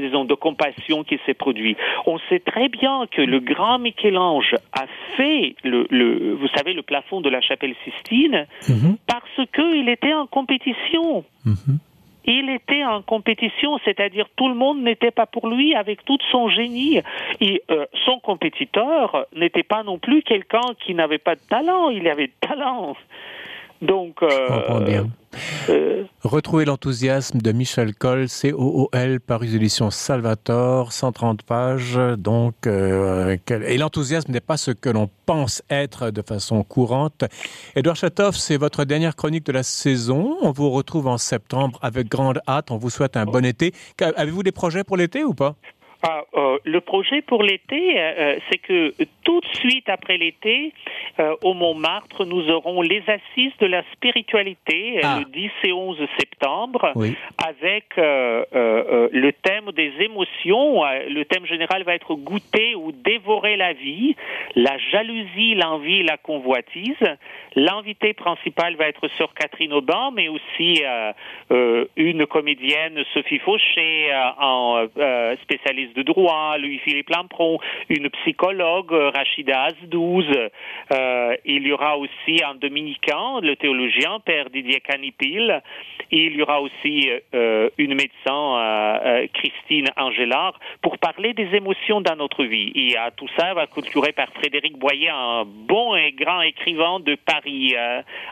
disons 0.00 0.24
de 0.24 0.34
compassion 0.34 1.04
qui 1.04 1.18
s'est 1.26 1.34
produit. 1.34 1.76
On 2.06 2.18
sait 2.28 2.40
très 2.40 2.68
bien 2.68 3.06
que 3.10 3.22
le 3.22 3.40
grand 3.40 3.78
Michel-Ange 3.78 4.54
a 4.72 4.86
fait 5.16 5.54
le, 5.64 5.86
le, 5.90 6.34
vous 6.34 6.48
savez, 6.48 6.72
le 6.72 6.82
plafond 6.82 7.20
de 7.20 7.28
la 7.32 7.40
chapelle 7.40 7.74
Sistine 7.84 8.46
mhm. 8.68 8.96
parce 9.06 9.48
qu'il 9.54 9.88
était 9.88 10.14
en 10.14 10.26
compétition. 10.26 11.24
Mhm. 11.44 11.78
Il 12.24 12.50
était 12.50 12.84
en 12.84 13.02
compétition, 13.02 13.78
c'est-à-dire 13.84 14.26
tout 14.36 14.48
le 14.48 14.54
monde 14.54 14.80
n'était 14.80 15.10
pas 15.10 15.26
pour 15.26 15.48
lui 15.48 15.74
avec 15.74 16.04
tout 16.04 16.18
son 16.30 16.48
génie. 16.48 17.00
Et 17.40 17.62
euh, 17.70 17.86
son 18.04 18.20
compétiteur 18.20 19.26
n'était 19.34 19.64
pas 19.64 19.82
non 19.82 19.98
plus 19.98 20.22
quelqu'un 20.22 20.74
qui 20.84 20.94
n'avait 20.94 21.18
pas 21.18 21.34
de 21.34 21.40
talent, 21.48 21.90
il 21.90 22.06
avait 22.06 22.28
de 22.28 22.32
talent. 22.40 22.94
Donc, 23.82 24.22
euh, 24.22 24.80
bien. 24.84 25.08
Euh, 25.68 26.04
Retrouvez 26.22 26.64
l'enthousiasme 26.64 27.40
de 27.40 27.50
Michel 27.50 27.96
Coll, 27.96 28.28
C-O-O-L, 28.28 29.18
par 29.18 29.42
édition 29.42 29.90
Salvator, 29.90 30.92
130 30.92 31.42
pages. 31.42 31.98
Donc, 32.16 32.54
euh, 32.68 33.36
et 33.50 33.78
l'enthousiasme 33.78 34.30
n'est 34.30 34.40
pas 34.40 34.56
ce 34.56 34.70
que 34.70 34.88
l'on 34.88 35.10
pense 35.26 35.64
être 35.68 36.10
de 36.10 36.22
façon 36.22 36.62
courante. 36.62 37.24
Edouard 37.74 37.96
Chatoff, 37.96 38.36
c'est 38.36 38.56
votre 38.56 38.84
dernière 38.84 39.16
chronique 39.16 39.46
de 39.46 39.52
la 39.52 39.64
saison. 39.64 40.36
On 40.42 40.52
vous 40.52 40.70
retrouve 40.70 41.08
en 41.08 41.18
septembre 41.18 41.80
avec 41.82 42.08
grande 42.08 42.40
hâte. 42.46 42.70
On 42.70 42.76
vous 42.76 42.90
souhaite 42.90 43.16
un 43.16 43.24
bon 43.24 43.44
été. 43.44 43.72
Avez-vous 44.00 44.44
des 44.44 44.52
projets 44.52 44.84
pour 44.84 44.96
l'été 44.96 45.24
ou 45.24 45.34
pas? 45.34 45.56
Ah, 46.04 46.24
euh, 46.34 46.58
le 46.64 46.80
projet 46.80 47.22
pour 47.22 47.44
l'été, 47.44 47.96
euh, 47.96 48.36
c'est 48.50 48.58
que 48.58 48.92
tout 49.24 49.40
de 49.40 49.56
suite 49.56 49.88
après 49.88 50.16
l'été, 50.16 50.72
au 51.42 51.54
Montmartre, 51.54 52.24
nous 52.24 52.48
aurons 52.50 52.82
les 52.82 53.02
assises 53.06 53.52
de 53.60 53.66
la 53.66 53.82
spiritualité 53.92 55.00
ah. 55.02 55.18
le 55.18 55.24
10 55.30 55.50
et 55.64 55.72
11 55.72 55.98
septembre, 56.18 56.92
avec 57.44 57.84
le 57.96 59.30
thème 59.42 59.72
des 59.72 59.92
émotions. 60.00 60.82
le 60.84 61.24
thème 61.24 61.46
général 61.46 61.82
va 61.84 61.94
être 61.94 62.14
goûter 62.14 62.74
ou 62.74 62.92
dévorer 62.92 63.56
la 63.56 63.72
vie, 63.72 64.16
la 64.54 64.76
jalousie, 64.78 65.54
l'envie, 65.54 66.02
la 66.02 66.16
convoitise. 66.16 66.96
L'invité 67.54 68.14
principal 68.14 68.76
va 68.76 68.88
être 68.88 69.08
Sœur 69.18 69.34
Catherine 69.34 69.72
Aubin, 69.72 70.10
mais 70.12 70.28
aussi 70.28 70.82
une 71.96 72.26
comédienne, 72.26 73.02
Sophie 73.14 73.38
Fauché, 73.38 74.10
spécialiste 75.42 75.96
de 75.96 76.02
droit, 76.02 76.56
Louis-Philippe 76.58 77.10
Lampron, 77.10 77.58
une 77.88 78.08
psychologue, 78.10 78.92
Rachida 79.12 79.64
Azdouz. 79.64 80.26
Euh, 80.92 81.36
il 81.44 81.66
y 81.66 81.72
aura 81.72 81.96
aussi 81.96 82.42
un 82.44 82.54
dominicain, 82.54 83.40
le 83.40 83.54
théologien, 83.56 84.20
Père 84.20 84.50
Didier 84.50 84.80
Canipil. 84.80 85.62
Il 86.10 86.36
y 86.36 86.42
aura 86.42 86.60
aussi 86.60 87.10
euh, 87.34 87.70
une 87.78 87.94
médecin, 87.94 88.58
euh, 88.58 89.26
Christine 89.32 89.88
Angélard, 89.96 90.58
pour 90.82 90.98
parler 90.98 91.32
des 91.32 91.54
émotions 91.54 92.00
dans 92.00 92.16
notre 92.16 92.44
vie. 92.44 92.72
Et 92.74 92.96
tout 93.16 93.28
ça 93.36 93.54
va 93.54 93.66
clôturer 93.66 94.12
par 94.12 94.28
Frédéric 94.34 94.78
Boyer, 94.78 95.10
un 95.10 95.44
bon 95.44 95.94
et 95.94 96.12
grand 96.12 96.42
écrivain 96.42 97.00
de 97.00 97.14
Paris 97.14 97.74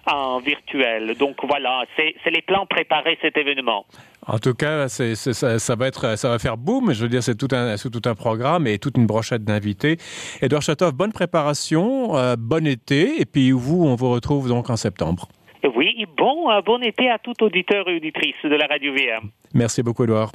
en 0.07 0.39
virtuel. 0.39 1.17
Donc 1.17 1.37
voilà, 1.45 1.85
c'est 1.97 2.31
les 2.31 2.43
plans 2.43 2.67
préparés 2.67 3.19
cet 3.21 3.37
événement. 3.37 3.87
En 4.27 4.39
tout 4.39 4.55
cas, 4.55 4.89
ça, 4.89 5.15
ça, 5.59 5.77
va 5.77 5.87
être, 5.87 6.17
ça 6.19 6.29
va 6.29 6.39
faire 6.39 6.57
boum. 6.57 6.93
Je 6.93 7.03
veux 7.03 7.09
dire, 7.09 7.23
c'est 7.23 7.37
tout 7.37 7.49
un, 7.53 7.77
tout 7.77 8.03
un 8.05 8.15
programme 8.15 8.67
et 8.67 8.79
toute 8.79 8.97
une 8.97 9.07
brochette 9.07 9.45
d'invités. 9.45 9.97
Edouard 10.43 10.63
Chatov, 10.63 10.93
bonne 10.93 11.13
préparation, 11.13 12.17
euh, 12.17 12.37
bon 12.39 12.67
été, 12.67 13.21
et 13.21 13.25
puis 13.25 13.51
vous, 13.51 13.85
on 13.85 13.95
vous 13.95 14.11
retrouve 14.11 14.49
donc 14.49 14.71
en 14.71 14.77
septembre. 14.77 15.29
Oui, 15.75 16.07
bon, 16.17 16.51
euh, 16.51 16.61
bon 16.63 16.83
été 16.83 17.11
à 17.11 17.19
tout 17.19 17.35
auditeur 17.43 17.89
et 17.89 17.97
auditrice 17.97 18.35
de 18.45 18.55
la 18.55 18.67
Radio 18.67 18.93
VM. 18.93 19.31
Merci 19.55 19.83
beaucoup, 19.83 20.05
Edouard. 20.05 20.33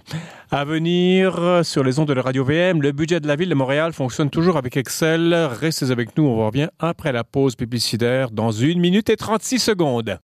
À 0.51 0.65
venir 0.65 1.63
sur 1.63 1.83
les 1.83 1.99
ondes 1.99 2.07
de 2.07 2.13
la 2.13 2.21
Radio 2.21 2.43
VM, 2.43 2.81
le 2.81 2.91
budget 2.91 3.19
de 3.19 3.27
la 3.27 3.35
ville 3.35 3.49
de 3.49 3.55
Montréal 3.55 3.93
fonctionne 3.93 4.29
toujours 4.29 4.57
avec 4.57 4.77
Excel. 4.77 5.33
Restez 5.33 5.91
avec 5.91 6.17
nous, 6.17 6.25
on 6.25 6.45
revient 6.45 6.69
après 6.79 7.11
la 7.11 7.23
pause 7.23 7.55
publicitaire 7.55 8.29
dans 8.31 8.51
une 8.51 8.79
minute 8.79 9.09
et 9.09 9.15
36 9.15 9.59
secondes. 9.59 10.19